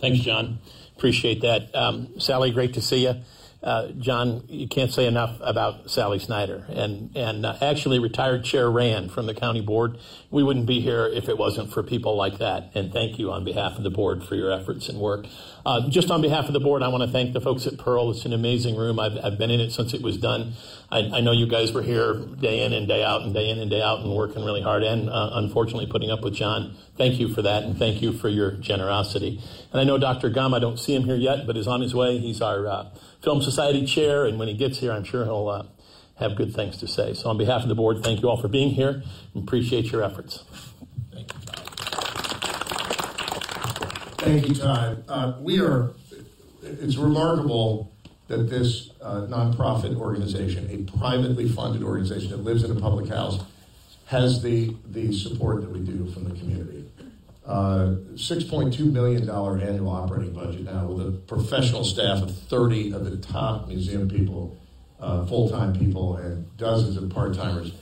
Thanks, 0.00 0.20
John. 0.20 0.58
Appreciate 0.96 1.40
that. 1.42 1.74
Um, 1.74 2.18
Sally, 2.18 2.50
great 2.50 2.74
to 2.74 2.80
see 2.80 3.04
you. 3.04 3.16
Uh, 3.60 3.88
John, 3.98 4.44
you 4.48 4.68
can't 4.68 4.92
say 4.92 5.06
enough 5.06 5.36
about 5.40 5.90
Sally 5.90 6.20
Snyder, 6.20 6.64
and 6.68 7.10
and 7.16 7.44
uh, 7.44 7.56
actually 7.60 7.98
retired 7.98 8.44
Chair 8.44 8.70
Rand 8.70 9.10
from 9.10 9.26
the 9.26 9.34
county 9.34 9.60
board. 9.60 9.98
We 10.30 10.44
wouldn't 10.44 10.66
be 10.66 10.80
here 10.80 11.06
if 11.06 11.28
it 11.28 11.36
wasn't 11.36 11.72
for 11.72 11.82
people 11.82 12.14
like 12.14 12.38
that. 12.38 12.70
And 12.74 12.92
thank 12.92 13.18
you 13.18 13.32
on 13.32 13.44
behalf 13.44 13.76
of 13.76 13.82
the 13.82 13.90
board 13.90 14.22
for 14.22 14.36
your 14.36 14.52
efforts 14.52 14.88
and 14.88 14.98
work. 15.00 15.26
Uh, 15.66 15.88
just 15.88 16.10
on 16.10 16.22
behalf 16.22 16.46
of 16.46 16.52
the 16.52 16.60
board, 16.60 16.82
I 16.82 16.88
want 16.88 17.02
to 17.02 17.10
thank 17.10 17.32
the 17.32 17.40
folks 17.40 17.66
at 17.66 17.78
Pearl. 17.78 18.10
It's 18.10 18.24
an 18.24 18.32
amazing 18.32 18.76
room. 18.76 19.00
I've, 19.00 19.18
I've 19.22 19.38
been 19.38 19.50
in 19.50 19.60
it 19.60 19.70
since 19.72 19.92
it 19.92 20.02
was 20.02 20.16
done. 20.16 20.54
I, 20.90 21.00
I, 21.00 21.20
know 21.20 21.32
you 21.32 21.46
guys 21.46 21.72
were 21.72 21.82
here 21.82 22.14
day 22.14 22.64
in 22.64 22.72
and 22.72 22.88
day 22.88 23.04
out 23.04 23.22
and 23.22 23.34
day 23.34 23.50
in 23.50 23.58
and 23.58 23.70
day 23.70 23.82
out 23.82 24.00
and 24.00 24.14
working 24.14 24.44
really 24.44 24.62
hard 24.62 24.82
and 24.82 25.10
uh, 25.10 25.30
unfortunately 25.34 25.86
putting 25.86 26.10
up 26.10 26.22
with 26.22 26.34
John. 26.34 26.74
Thank 26.96 27.20
you 27.20 27.28
for 27.28 27.42
that 27.42 27.64
and 27.64 27.78
thank 27.78 28.00
you 28.00 28.12
for 28.12 28.28
your 28.28 28.52
generosity. 28.52 29.42
And 29.72 29.80
I 29.80 29.84
know 29.84 29.98
Dr. 29.98 30.30
Gum, 30.30 30.54
I 30.54 30.58
don't 30.58 30.78
see 30.78 30.94
him 30.94 31.04
here 31.04 31.16
yet, 31.16 31.46
but 31.46 31.56
is 31.56 31.68
on 31.68 31.82
his 31.82 31.94
way. 31.94 32.16
He's 32.16 32.40
our 32.40 32.66
uh, 32.66 32.90
Film 33.22 33.42
Society 33.42 33.84
chair, 33.84 34.26
and 34.26 34.38
when 34.38 34.48
he 34.48 34.54
gets 34.54 34.78
here, 34.78 34.92
I'm 34.92 35.04
sure 35.04 35.24
he'll 35.24 35.48
uh, 35.48 35.64
have 36.16 36.36
good 36.36 36.54
things 36.54 36.76
to 36.78 36.86
say. 36.86 37.14
So, 37.14 37.28
on 37.30 37.38
behalf 37.38 37.62
of 37.62 37.68
the 37.68 37.74
board, 37.74 38.02
thank 38.02 38.22
you 38.22 38.28
all 38.28 38.40
for 38.40 38.48
being 38.48 38.70
here 38.70 39.02
and 39.34 39.42
appreciate 39.42 39.90
your 39.90 40.02
efforts. 40.02 40.44
Thank 41.12 41.32
you, 41.32 41.38
Todd. 41.46 41.78
Thank 44.18 44.48
you, 44.48 44.54
Todd. 44.54 45.04
Uh, 45.08 45.34
we 45.40 45.60
are, 45.60 45.92
it's 46.62 46.96
remarkable 46.96 47.92
that 48.28 48.50
this 48.50 48.90
uh, 49.00 49.26
nonprofit 49.28 49.96
organization, 49.96 50.68
a 50.70 50.98
privately 50.98 51.48
funded 51.48 51.82
organization 51.82 52.30
that 52.30 52.38
lives 52.38 52.62
in 52.62 52.70
a 52.70 52.80
public 52.80 53.08
house, 53.08 53.40
has 54.06 54.42
the, 54.42 54.74
the 54.86 55.12
support 55.12 55.60
that 55.62 55.70
we 55.70 55.80
do 55.80 56.10
from 56.12 56.24
the 56.24 56.34
community. 56.38 56.77
Uh, 57.48 57.96
$6.2 58.12 58.92
million 58.92 59.22
annual 59.22 59.88
operating 59.88 60.34
budget 60.34 60.64
now 60.64 60.84
with 60.84 61.06
a 61.06 61.10
professional 61.12 61.82
staff 61.82 62.22
of 62.22 62.36
30 62.36 62.92
of 62.92 63.06
the 63.06 63.16
top 63.16 63.68
museum 63.68 64.06
people, 64.06 64.60
uh, 65.00 65.24
full 65.24 65.48
time 65.48 65.72
people, 65.72 66.16
and 66.16 66.54
dozens 66.58 66.98
of 66.98 67.08
part 67.08 67.34
timers. 67.34 67.72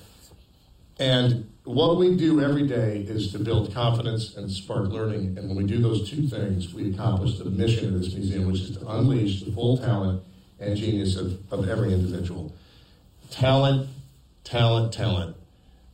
And 1.01 1.51
what 1.65 1.97
we 1.97 2.17
do 2.17 2.41
every 2.41 2.69
day 2.69 2.99
is 3.09 3.33
to 3.33 3.41
build 3.41 3.75
confidence 3.75 4.37
and 4.37 4.49
spark 4.49 4.89
learning. 4.89 5.37
And 5.37 5.49
when 5.49 5.57
we 5.57 5.65
do 5.65 5.83
those 5.83 6.09
two 6.09 6.29
things, 6.29 6.73
we 6.73 6.93
accomplish 6.93 7.37
the 7.37 7.47
mission 7.47 7.93
of 7.93 8.01
this 8.01 8.15
museum, 8.15 8.47
which 8.47 8.61
is 8.61 8.79
to 8.79 8.89
unleash 8.89 9.43
the 9.43 9.51
full 9.51 9.79
talent 9.79 10.23
and 10.61 10.77
genius 10.77 11.17
of, 11.17 11.41
of 11.53 11.69
every 11.69 11.93
individual. 11.93 12.55
Talent, 13.33 13.89
talent, 14.45 14.93
talent. 14.93 15.37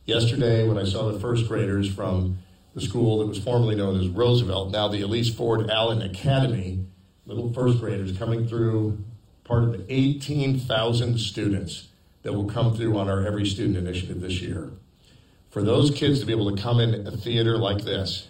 Yesterday, 0.05 0.67
when 0.67 0.77
I 0.77 0.83
saw 0.83 1.11
the 1.11 1.19
first 1.19 1.47
graders 1.47 1.91
from 1.91 2.37
the 2.73 2.81
school 2.81 3.19
that 3.19 3.27
was 3.27 3.39
formerly 3.39 3.75
known 3.75 3.99
as 3.99 4.07
Roosevelt, 4.07 4.71
now 4.71 4.87
the 4.87 5.01
Elise 5.01 5.33
Ford 5.33 5.69
Allen 5.69 6.01
Academy, 6.01 6.85
little 7.25 7.53
first 7.53 7.79
graders 7.79 8.17
coming 8.17 8.47
through, 8.47 8.97
part 9.43 9.63
of 9.63 9.71
the 9.71 9.85
18,000 9.89 11.19
students 11.19 11.89
that 12.23 12.33
will 12.33 12.45
come 12.45 12.75
through 12.75 12.97
on 12.97 13.09
our 13.09 13.25
Every 13.25 13.45
Student 13.45 13.77
Initiative 13.77 14.21
this 14.21 14.41
year. 14.41 14.71
For 15.49 15.61
those 15.61 15.91
kids 15.91 16.19
to 16.19 16.25
be 16.25 16.33
able 16.33 16.55
to 16.55 16.61
come 16.61 16.79
in 16.79 17.05
a 17.05 17.11
theater 17.11 17.57
like 17.57 17.83
this 17.83 18.27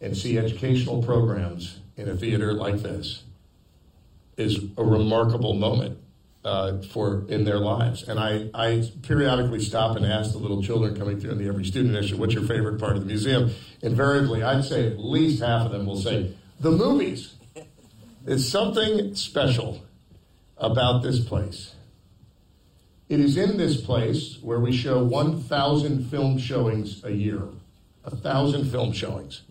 and 0.00 0.16
see 0.16 0.38
educational 0.38 1.02
programs 1.02 1.80
in 1.96 2.08
a 2.08 2.16
theater 2.16 2.54
like 2.54 2.76
this 2.76 3.24
is 4.36 4.64
a 4.76 4.84
remarkable 4.84 5.54
moment 5.54 5.98
uh, 6.44 6.78
for 6.92 7.24
in 7.28 7.44
their 7.44 7.58
lives. 7.58 8.08
And 8.08 8.18
I, 8.18 8.48
I 8.54 8.90
periodically 9.02 9.60
stop 9.60 9.96
and 9.96 10.06
ask 10.06 10.32
the 10.32 10.38
little 10.38 10.62
children 10.62 10.96
coming 10.96 11.20
through 11.20 11.32
in 11.32 11.38
the 11.38 11.48
Every 11.48 11.64
Student 11.64 11.94
Initiative, 11.94 12.18
what's 12.18 12.34
your 12.34 12.44
favorite 12.44 12.78
part 12.78 12.96
of 12.96 13.00
the 13.00 13.06
museum? 13.06 13.50
Invariably, 13.82 14.42
I'd 14.42 14.64
say 14.64 14.86
at 14.86 14.98
least 14.98 15.42
half 15.42 15.66
of 15.66 15.72
them 15.72 15.86
will 15.86 15.96
say, 15.98 16.34
the 16.60 16.70
movies. 16.70 17.34
It's 18.26 18.46
something 18.46 19.14
special 19.14 19.84
about 20.56 21.02
this 21.02 21.20
place. 21.20 21.74
It 23.08 23.20
is 23.20 23.36
in 23.38 23.56
this 23.56 23.80
place 23.80 24.38
where 24.42 24.60
we 24.60 24.72
show 24.72 25.02
1,000 25.02 26.10
film 26.10 26.38
showings 26.38 27.02
a 27.04 27.12
year, 27.12 27.42
a 28.04 28.14
thousand 28.14 28.70
film 28.70 28.92
showings, 28.92 29.42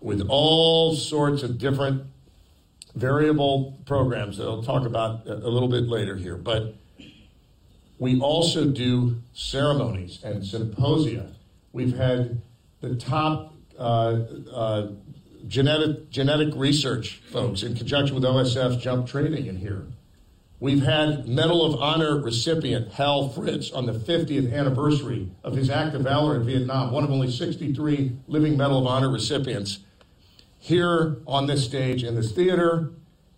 with 0.00 0.26
all 0.28 0.96
sorts 0.96 1.42
of 1.42 1.58
different 1.58 2.02
variable 2.94 3.78
programs 3.86 4.36
that 4.38 4.44
I'll 4.44 4.62
talk 4.62 4.86
about 4.86 5.26
a 5.26 5.48
little 5.48 5.68
bit 5.68 5.84
later 5.84 6.16
here. 6.16 6.36
But 6.36 6.74
we 7.98 8.18
also 8.20 8.66
do 8.66 9.16
ceremonies 9.32 10.20
and 10.24 10.44
symposia. 10.44 11.28
We've 11.72 11.96
had 11.96 12.40
the 12.80 12.96
top 12.96 13.54
uh, 13.78 14.20
uh, 14.52 14.88
genetic, 15.46 16.10
genetic 16.10 16.54
research 16.56 17.20
folks 17.30 17.62
in 17.62 17.74
conjunction 17.74 18.14
with 18.14 18.24
OSF 18.24 18.80
Jump 18.80 19.06
Trading 19.06 19.46
in 19.46 19.56
here. 19.56 19.86
We've 20.60 20.82
had 20.82 21.26
Medal 21.26 21.64
of 21.64 21.80
Honor 21.80 22.20
recipient 22.20 22.92
Hal 22.92 23.30
Fritz 23.30 23.70
on 23.70 23.86
the 23.86 23.92
50th 23.92 24.52
anniversary 24.52 25.30
of 25.42 25.56
his 25.56 25.70
act 25.70 25.94
of 25.94 26.02
valor 26.02 26.36
in 26.36 26.44
Vietnam, 26.44 26.92
one 26.92 27.02
of 27.02 27.10
only 27.10 27.30
63 27.30 28.12
living 28.28 28.58
Medal 28.58 28.80
of 28.80 28.86
Honor 28.86 29.10
recipients 29.10 29.78
here 30.60 31.16
on 31.26 31.46
this 31.46 31.64
stage 31.64 32.04
in 32.04 32.14
this 32.14 32.32
theater 32.32 32.90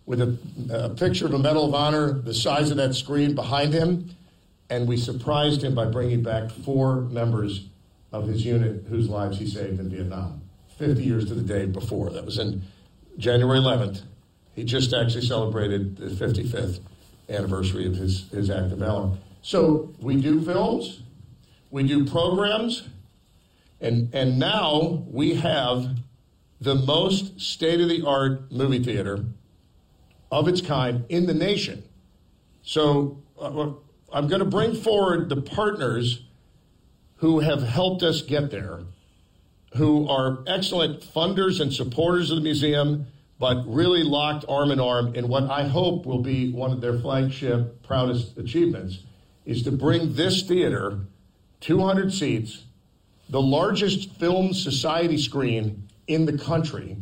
with 0.05 0.21
a, 0.21 0.37
a, 0.69 0.89
picture 0.89 1.25
of 1.25 1.33
a 1.33 1.39
Medal 1.39 1.65
of 1.65 1.73
Honor 1.73 2.11
the 2.11 2.33
size 2.33 2.69
of 2.69 2.77
that 2.77 2.93
screen 2.93 3.33
behind 3.33 3.73
him. 3.73 4.11
And 4.69 4.87
we 4.87 4.97
surprised 4.97 5.63
him 5.63 5.73
by 5.73 5.85
bringing 5.85 6.21
back 6.21 6.51
four 6.51 7.01
members 7.01 7.67
of 8.11 8.27
his 8.27 8.45
unit 8.45 8.85
whose 8.89 9.09
lives 9.09 9.37
he 9.37 9.47
saved 9.47 9.79
in 9.79 9.89
Vietnam, 9.89 10.41
50 10.77 11.01
years 11.01 11.25
to 11.27 11.33
the 11.33 11.41
day 11.41 11.65
before. 11.65 12.09
That 12.09 12.25
was 12.25 12.37
in 12.37 12.61
January 13.17 13.59
11th. 13.59 14.01
He 14.53 14.63
just 14.63 14.93
actually 14.93 15.25
celebrated 15.25 15.97
the 15.97 16.07
55th 16.07 16.79
anniversary 17.29 17.87
of 17.87 17.95
his, 17.95 18.29
his 18.29 18.49
act 18.49 18.71
of 18.71 18.79
valor. 18.79 19.11
So 19.41 19.93
we 19.99 20.21
do 20.21 20.43
films, 20.43 21.01
we 21.71 21.83
do 21.83 22.05
programs, 22.05 22.87
and, 23.81 24.13
and 24.13 24.39
now 24.39 25.03
we 25.07 25.35
have 25.35 25.97
the 26.63 26.75
most 26.75 27.41
state 27.41 27.81
of 27.81 27.89
the 27.89 28.05
art 28.05 28.49
movie 28.49 28.81
theater 28.81 29.25
of 30.31 30.47
its 30.47 30.61
kind 30.61 31.03
in 31.09 31.25
the 31.25 31.33
nation. 31.33 31.83
So 32.61 33.21
uh, 33.39 33.71
I'm 34.13 34.27
going 34.29 34.39
to 34.39 34.45
bring 34.45 34.73
forward 34.73 35.27
the 35.27 35.41
partners 35.41 36.23
who 37.17 37.41
have 37.41 37.63
helped 37.63 38.01
us 38.01 38.21
get 38.21 38.49
there, 38.49 38.79
who 39.75 40.07
are 40.07 40.39
excellent 40.47 41.01
funders 41.01 41.59
and 41.59 41.73
supporters 41.73 42.31
of 42.31 42.37
the 42.37 42.43
museum, 42.43 43.07
but 43.39 43.63
really 43.67 44.03
locked 44.03 44.45
arm 44.47 44.71
in 44.71 44.79
arm 44.79 45.13
in 45.15 45.27
what 45.27 45.49
I 45.49 45.67
hope 45.67 46.05
will 46.05 46.21
be 46.21 46.53
one 46.53 46.71
of 46.71 46.79
their 46.79 46.97
flagship, 46.97 47.83
proudest 47.83 48.37
achievements, 48.37 48.99
is 49.45 49.63
to 49.63 49.71
bring 49.71 50.13
this 50.13 50.43
theater, 50.43 50.99
200 51.59 52.13
seats, 52.13 52.63
the 53.29 53.41
largest 53.41 54.11
film 54.13 54.53
society 54.53 55.17
screen 55.17 55.89
in 56.07 56.25
the 56.25 56.37
country 56.37 56.97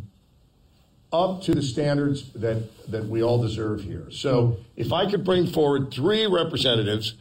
up 1.14 1.42
to 1.44 1.54
the 1.54 1.62
standards 1.62 2.32
that, 2.34 2.64
that 2.90 3.06
we 3.06 3.22
all 3.22 3.42
deserve 3.42 3.82
here. 3.82 4.08
So 4.12 4.58
if 4.78 4.94
I 4.94 5.10
could 5.10 5.26
bring 5.26 5.46
forward 5.48 5.92
three 5.92 6.26
representatives 6.26 7.16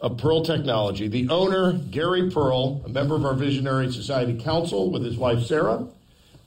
of 0.00 0.16
Pearl 0.16 0.44
Technology. 0.44 1.08
The 1.08 1.28
owner, 1.28 1.72
Gary 1.72 2.30
Pearl, 2.30 2.82
a 2.84 2.88
member 2.88 3.16
of 3.16 3.24
our 3.24 3.34
Visionary 3.34 3.92
Society 3.92 4.38
Council 4.38 4.90
with 4.90 5.04
his 5.04 5.16
wife 5.16 5.42
Sarah, 5.42 5.86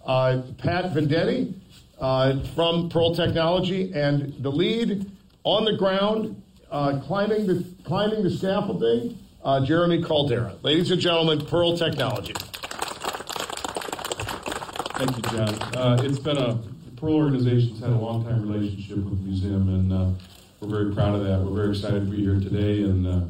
uh, 0.05 0.41
Pat 0.57 0.93
Vendetti 0.93 1.53
uh, 1.99 2.39
from 2.55 2.89
Pearl 2.89 3.13
Technology, 3.13 3.91
and 3.93 4.33
the 4.39 4.51
lead 4.51 5.09
on 5.43 5.65
the 5.65 5.75
ground, 5.75 6.41
uh, 6.71 6.99
climbing 7.05 7.45
the 7.45 7.65
climbing 7.83 8.23
the 8.23 8.29
scaffolding, 8.29 9.17
uh, 9.43 9.63
Jeremy 9.65 10.01
Caldera. 10.01 10.55
Ladies 10.63 10.91
and 10.91 11.01
gentlemen, 11.01 11.45
Pearl 11.45 11.77
Technology. 11.77 12.33
Thank 15.01 15.17
you, 15.17 15.31
John. 15.35 15.49
Uh, 15.75 15.97
it's 16.03 16.19
been 16.19 16.37
a 16.37 16.59
Pearl 16.95 17.15
organization's 17.15 17.79
had 17.79 17.89
a 17.89 17.95
long 17.95 18.23
time 18.23 18.47
relationship 18.47 18.97
with 18.97 19.17
the 19.17 19.25
museum, 19.25 19.67
and 19.67 19.91
uh, 19.91 20.09
we're 20.59 20.69
very 20.69 20.93
proud 20.93 21.15
of 21.15 21.23
that. 21.23 21.39
We're 21.39 21.55
very 21.55 21.71
excited 21.71 22.05
to 22.05 22.11
be 22.11 22.17
here 22.17 22.39
today 22.39 22.83
and 22.83 23.07
uh, 23.07 23.21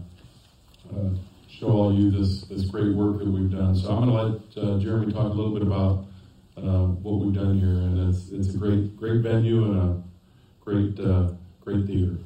uh 0.93 1.09
show 1.49 1.69
all 1.69 1.93
you 1.93 2.11
this 2.11 2.41
this 2.41 2.65
great 2.65 2.93
work 2.93 3.19
that 3.19 3.27
we've 3.29 3.49
done. 3.49 3.73
So 3.77 3.89
I'm 3.89 4.05
going 4.05 4.09
to 4.09 4.61
let 4.61 4.67
uh, 4.67 4.79
Jeremy 4.79 5.13
talk 5.13 5.27
a 5.27 5.33
little 5.33 5.53
bit 5.53 5.61
about 5.61 6.07
uh, 6.57 6.87
what 6.87 7.25
we've 7.25 7.33
done 7.33 7.57
here, 7.57 7.69
and 7.69 8.13
it's 8.13 8.31
it's 8.31 8.53
a 8.53 8.57
great 8.57 8.97
great 8.97 9.21
venue 9.21 9.63
and 9.63 9.77
a 9.79 10.03
great 10.59 10.97
great 11.61 11.87
theater. 11.87 12.17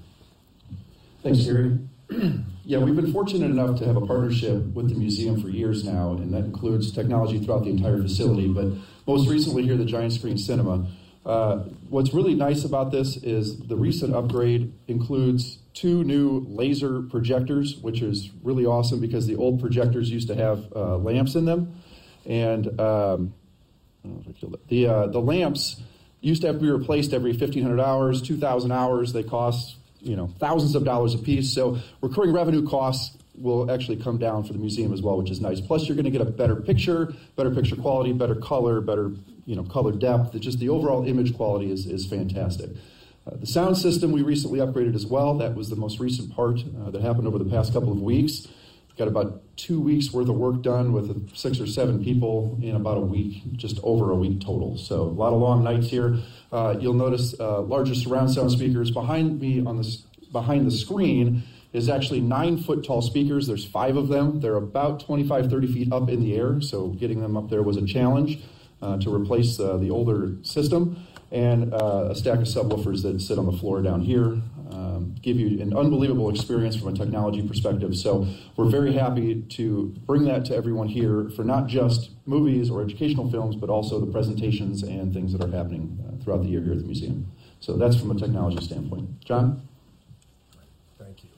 Thanks, 1.22 1.46
Gary. 1.46 1.78
yeah, 2.66 2.80
we've 2.80 2.96
been 2.96 3.14
fortunate 3.14 3.52
enough 3.52 3.78
to 3.80 3.86
have 3.86 3.96
a 3.96 4.06
partnership 4.06 4.64
with 4.74 4.90
the 4.90 4.96
museum 4.96 5.40
for 5.40 5.50
years 5.50 5.84
now, 5.84 6.14
and 6.14 6.34
that 6.34 6.46
includes 6.46 6.92
technology 6.92 7.40
throughout 7.40 7.64
the 7.64 7.70
entire 7.70 8.02
facility. 8.02 8.48
But 8.48 8.70
most 9.06 9.30
recently 9.30 9.64
here, 9.64 9.78
the 9.78 9.86
Giant 9.86 10.14
Screen 10.14 10.38
Cinema. 10.38 10.88
Uh, 11.26 11.58
what's 11.90 12.14
really 12.14 12.34
nice 12.34 12.66
about 12.66 12.92
this 12.92 13.18
is 13.18 13.60
the 13.60 13.76
recent 13.76 14.16
upgrade 14.16 14.74
includes 14.88 15.60
two 15.74 16.04
new 16.04 16.46
laser 16.50 17.02
projectors, 17.04 17.78
which 17.78 18.02
is 18.02 18.32
really 18.44 18.66
awesome 18.66 19.00
because 19.00 19.28
the 19.28 19.36
old 19.36 19.60
projectors 19.60 20.10
used 20.10 20.28
to 20.28 20.36
have 20.36 20.66
uh, 20.76 20.98
lamps 20.98 21.36
in 21.36 21.46
them, 21.46 21.80
and 22.26 22.80
um, 22.80 23.34
the 24.70 24.88
uh, 24.88 25.08
the 25.08 25.22
lamps 25.22 25.82
used 26.22 26.42
to 26.42 26.48
have 26.48 26.56
to 26.56 26.62
be 26.62 26.72
replaced 26.72 27.14
every 27.14 27.32
1,500 27.32 27.80
hours, 27.80 28.22
2,000 28.24 28.72
hours. 28.72 29.14
They 29.14 29.22
cost 29.22 29.76
you 30.06 30.16
know 30.16 30.28
thousands 30.40 30.76
of 30.76 30.86
dollars 30.86 31.14
a 31.14 31.18
piece. 31.18 31.52
So 31.52 31.80
recurring 32.02 32.32
revenue 32.32 32.68
costs 32.68 33.18
will 33.38 33.70
actually 33.70 33.98
come 33.98 34.18
down 34.18 34.44
for 34.44 34.54
the 34.54 34.60
museum 34.60 34.94
as 34.94 35.02
well, 35.02 35.18
which 35.18 35.30
is 35.30 35.42
nice. 35.42 35.60
Plus, 35.60 35.88
you're 35.88 35.96
going 35.96 36.06
to 36.06 36.12
get 36.12 36.22
a 36.22 36.26
better 36.26 36.56
picture, 36.56 37.14
better 37.36 37.52
picture 37.52 37.76
quality, 37.76 38.14
better 38.14 38.36
color, 38.36 38.80
better 38.82 39.12
you 39.46 39.56
know 39.56 39.64
color 39.64 39.92
depth. 39.92 40.40
Just 40.40 40.60
the 40.60 40.70
overall 40.70 41.08
image 41.08 41.36
quality 41.36 41.72
is 41.72 41.86
is 41.86 42.06
fantastic. 42.06 42.70
Uh, 43.28 43.38
the 43.38 43.48
sound 43.48 43.76
system 43.76 44.12
we 44.12 44.22
recently 44.22 44.60
upgraded 44.60 44.94
as 44.94 45.06
well. 45.08 45.36
That 45.38 45.56
was 45.56 45.70
the 45.70 45.76
most 45.76 46.00
recent 46.00 46.34
part 46.36 46.64
uh, 46.86 46.92
that 46.92 47.02
happened 47.02 47.28
over 47.28 47.40
the 47.40 47.50
past 47.50 47.74
couple 47.74 47.92
of 47.92 48.00
weeks. 48.00 48.48
Got 48.98 49.08
about 49.10 49.42
two 49.58 49.80
weeks 49.82 50.14
worth 50.14 50.30
of 50.30 50.36
work 50.36 50.62
done 50.62 50.94
with 50.94 51.36
six 51.36 51.60
or 51.60 51.68
seven 51.68 52.04
people 52.04 52.58
in 52.62 52.76
about 52.76 52.98
a 52.98 53.02
week, 53.02 53.44
just 53.58 53.80
over 53.84 54.12
a 54.12 54.16
week 54.16 54.40
total. 54.40 54.78
So 54.78 55.02
a 55.02 55.04
lot 55.04 55.34
of 55.34 55.40
long 55.40 55.64
nights 55.64 55.90
here. 55.90 56.18
Uh, 56.52 56.76
you'll 56.80 56.94
notice 56.94 57.38
uh, 57.40 57.62
larger 57.62 57.94
surround 57.94 58.32
sound 58.32 58.52
speakers 58.52 58.92
behind 58.92 59.42
me 59.42 59.66
on 59.66 59.78
the 59.78 59.98
behind 60.32 60.66
the 60.66 60.72
screen 60.72 61.44
is 61.74 61.90
actually 61.90 62.22
nine 62.22 62.58
foot 62.58 62.86
tall 62.86 63.02
speakers. 63.02 63.48
There's 63.48 63.66
five 63.66 63.98
of 63.98 64.08
them. 64.08 64.40
They're 64.40 64.56
about 64.56 65.02
25, 65.02 65.50
30 65.50 65.74
feet 65.74 65.92
up 65.92 66.10
in 66.10 66.22
the 66.22 66.36
air. 66.36 66.62
So 66.62 66.90
getting 66.90 67.22
them 67.22 67.36
up 67.36 67.50
there 67.50 67.64
was 67.64 67.76
a 67.76 67.86
challenge 67.86 68.40
uh, 68.82 68.98
to 69.00 69.14
replace 69.14 69.60
uh, 69.60 69.76
the 69.78 69.90
older 69.90 70.38
system. 70.42 71.06
And 71.32 71.74
uh, 71.74 72.10
a 72.12 72.16
stack 72.16 72.38
of 72.38 72.46
subwoofers 72.46 73.02
that 73.02 73.20
sit 73.20 73.38
on 73.38 73.46
the 73.46 73.58
floor 73.58 73.82
down 73.82 74.02
here 74.02 74.42
give 75.22 75.40
you 75.40 75.62
an 75.62 75.76
unbelievable 75.76 76.30
experience 76.30 76.76
from 76.76 76.90
a 76.90 76.94
technology 76.94 77.48
perspective. 77.48 77.96
So 77.96 78.28
we're 78.56 78.70
very 78.70 78.94
happy 78.94 79.42
to 79.42 79.94
bring 80.06 80.26
that 80.26 80.46
to 80.46 80.56
everyone 80.56 80.88
here 80.88 81.30
for 81.36 81.44
not 81.44 81.68
just 81.68 82.12
movies 82.26 82.70
or 82.70 82.82
educational 82.82 83.30
films, 83.30 83.56
but 83.56 83.70
also 83.70 84.00
the 84.00 84.12
presentations 84.12 84.84
and 84.84 85.14
things 85.14 85.32
that 85.34 85.44
are 85.44 85.52
happening 85.52 85.98
uh, 86.08 86.24
throughout 86.24 86.44
the 86.44 86.50
year 86.50 86.62
here 86.62 86.74
at 86.74 86.80
the 86.80 86.86
museum. 86.86 87.32
So 87.60 87.78
that's 87.78 87.96
from 87.96 88.12
a 88.12 88.16
technology 88.16 88.64
standpoint. 88.64 89.22
John? 89.24 89.68
Thank 91.00 91.24
you. 91.24 91.30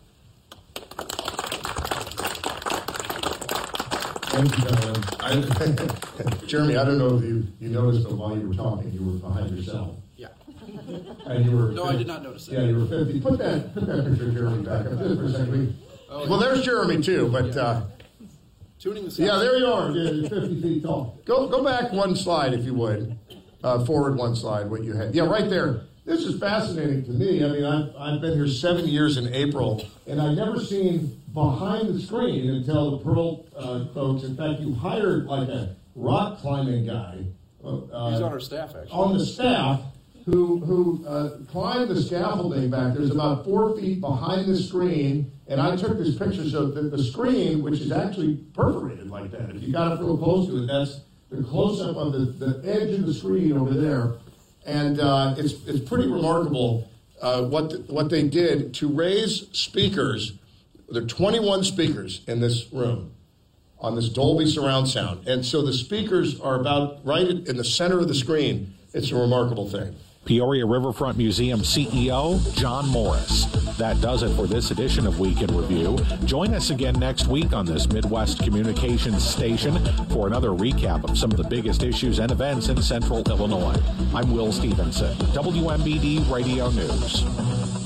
Thank 4.30 4.58
you, 4.58 4.64
gentlemen. 4.64 5.04
I, 5.20 6.46
Jeremy, 6.48 6.78
I 6.78 6.86
don't 6.86 6.98
know 6.98 7.18
if 7.18 7.24
you, 7.24 7.48
you 7.60 7.70
noticed, 7.70 8.04
but 8.04 8.14
while 8.14 8.38
you 8.38 8.48
were 8.48 8.54
talking, 8.54 8.92
you 8.92 9.04
were 9.04 9.14
behind 9.14 9.56
yourself. 9.56 9.96
Yeah. 10.68 11.32
And 11.32 11.46
you 11.46 11.56
were. 11.58 11.72
No, 11.72 11.86
I 11.86 11.96
did 11.96 12.08
not 12.08 12.24
notice 12.24 12.46
that. 12.48 12.54
Yeah, 12.54 12.66
you 12.68 12.80
were 12.80 12.86
50. 12.88 13.22
Put 13.22 13.38
that, 13.40 13.74
put 13.74 13.86
that 13.88 14.06
picture 14.06 14.28
of 14.28 14.34
Jeremy 14.34 14.64
back 14.64 14.86
up 14.86 14.98
just 14.98 15.16
for 15.20 15.26
a 15.26 15.32
second. 15.32 15.78
Oh, 16.10 16.30
well, 16.30 16.40
there's 16.40 16.62
Jeremy, 16.64 17.02
too, 17.02 17.30
but. 17.32 17.56
Uh, 17.56 17.82
Tuning 18.80 19.06
the 19.10 19.24
Yeah, 19.24 19.38
there 19.38 19.58
you 19.58 19.66
are. 19.66 19.90
Yeah, 19.92 20.30
50 20.30 20.62
feet 20.62 20.84
tall. 20.84 21.20
Go, 21.26 21.48
go 21.48 21.64
back 21.64 21.92
one 21.92 22.16
slide, 22.16 22.54
if 22.54 22.64
you 22.64 22.76
would. 22.76 23.18
Uh, 23.64 23.84
forward 23.86 24.16
one 24.18 24.36
slide, 24.36 24.70
what 24.70 24.84
you 24.84 24.94
had. 24.94 25.16
Yeah, 25.16 25.26
right 25.26 25.50
there. 25.50 25.82
This 26.06 26.22
is 26.22 26.40
fascinating 26.40 27.04
to 27.06 27.12
me. 27.12 27.44
I 27.44 27.48
mean, 27.50 27.66
I've, 27.66 27.96
I've 27.98 28.22
been 28.22 28.36
here 28.36 28.48
seven 28.48 28.88
years 28.88 29.18
in 29.18 29.34
April, 29.34 29.84
and 30.06 30.22
I've 30.22 30.38
never 30.38 30.60
seen 30.60 31.22
behind 31.34 31.94
the 31.94 32.00
screen 32.00 32.50
until 32.50 32.92
the 32.98 33.04
Pearl 33.04 33.46
uh, 33.58 33.88
folks. 33.94 34.24
In 34.24 34.38
fact, 34.38 34.60
you 34.62 34.74
hired 34.76 35.26
like 35.26 35.50
a 35.50 35.76
rock 35.96 36.38
climbing 36.40 36.86
guy. 36.86 37.26
Uh, 37.66 38.12
He's 38.12 38.22
on 38.22 38.32
our 38.32 38.40
staff, 38.40 38.70
actually. 38.76 38.92
On 38.92 39.18
the 39.18 39.26
staff, 39.26 39.82
who 40.28 40.60
who 40.60 41.06
uh, 41.08 41.38
climbed 41.50 41.90
the 41.90 42.02
scaffolding 42.02 42.70
back. 42.70 42.94
There's 42.94 43.12
about 43.12 43.46
four 43.46 43.78
feet 43.78 44.02
behind 44.02 44.46
the 44.46 44.58
screen, 44.58 45.32
and 45.48 45.62
I 45.62 45.78
took 45.78 45.98
this 45.98 46.16
picture 46.18 46.48
so 46.50 46.68
that 46.68 46.92
the 46.92 47.02
screen, 47.02 47.64
which 47.64 47.80
is 47.80 47.94
actually 47.94 48.36
perforated 48.54 49.10
like 49.10 49.32
that, 49.32 49.56
if 49.56 49.64
you 49.64 49.72
got 49.72 49.94
up 49.94 50.00
real 50.02 50.18
close 50.18 50.48
to 50.48 50.64
it, 50.64 50.68
that's 50.68 51.00
the 51.32 51.42
close 51.44 51.82
up 51.82 51.96
of 51.96 52.12
the, 52.12 52.46
the 52.46 52.70
edge 52.70 52.94
of 52.94 53.06
the 53.06 53.14
screen 53.14 53.54
over 53.54 53.74
there, 53.74 54.16
and 54.66 55.00
uh, 55.00 55.36
it's 55.38 55.66
it's 55.66 55.88
pretty 55.88 56.10
remarkable 56.10 56.92
uh, 57.22 57.44
what 57.44 57.70
the, 57.70 57.78
what 57.88 58.10
they 58.10 58.24
did 58.28 58.74
to 58.76 58.90
raise 58.90 59.48
speakers. 59.54 60.34
There 60.90 61.04
are 61.04 61.06
21 61.06 61.64
speakers 61.64 62.22
in 62.28 62.42
this 62.42 62.72
room 62.72 63.14
on 63.80 63.96
this 63.96 64.10
Dolby 64.10 64.46
surround 64.46 64.90
sound, 64.90 65.26
and 65.26 65.46
so 65.46 65.62
the 65.62 65.74
speakers 65.74 66.38
are 66.42 66.60
about 66.60 67.06
right 67.06 67.28
in 67.28 67.56
the 67.56 67.64
center 67.64 68.00
of 68.00 68.10
the 68.10 68.16
screen. 68.16 68.74
It's 68.94 69.12
a 69.12 69.16
remarkable 69.16 69.70
thing. 69.70 69.96
Peoria 70.28 70.66
Riverfront 70.66 71.18
Museum 71.18 71.62
CEO 71.62 72.38
John 72.54 72.86
Morris. 72.90 73.46
That 73.78 74.02
does 74.02 74.24
it 74.24 74.36
for 74.36 74.46
this 74.46 74.72
edition 74.72 75.08
of 75.08 75.22
Week 75.22 75.42
in 75.42 75.56
Review. 75.56 75.98
Join 76.26 76.54
us 76.54 76.70
again 76.70 77.00
next 77.00 77.28
week 77.28 77.54
on 77.54 77.66
this 77.66 77.88
Midwest 77.88 78.44
Communications 78.44 79.26
station 79.26 79.78
for 80.10 80.28
another 80.28 80.50
recap 80.50 81.10
of 81.10 81.18
some 81.18 81.32
of 81.32 81.38
the 81.38 81.46
biggest 81.46 81.82
issues 81.82 82.20
and 82.20 82.30
events 82.30 82.68
in 82.68 82.82
central 82.82 83.24
Illinois. 83.30 83.82
I'm 84.14 84.34
Will 84.34 84.52
Stevenson, 84.52 85.16
WMBD 85.32 86.30
Radio 86.30 86.72
News. 86.72 87.77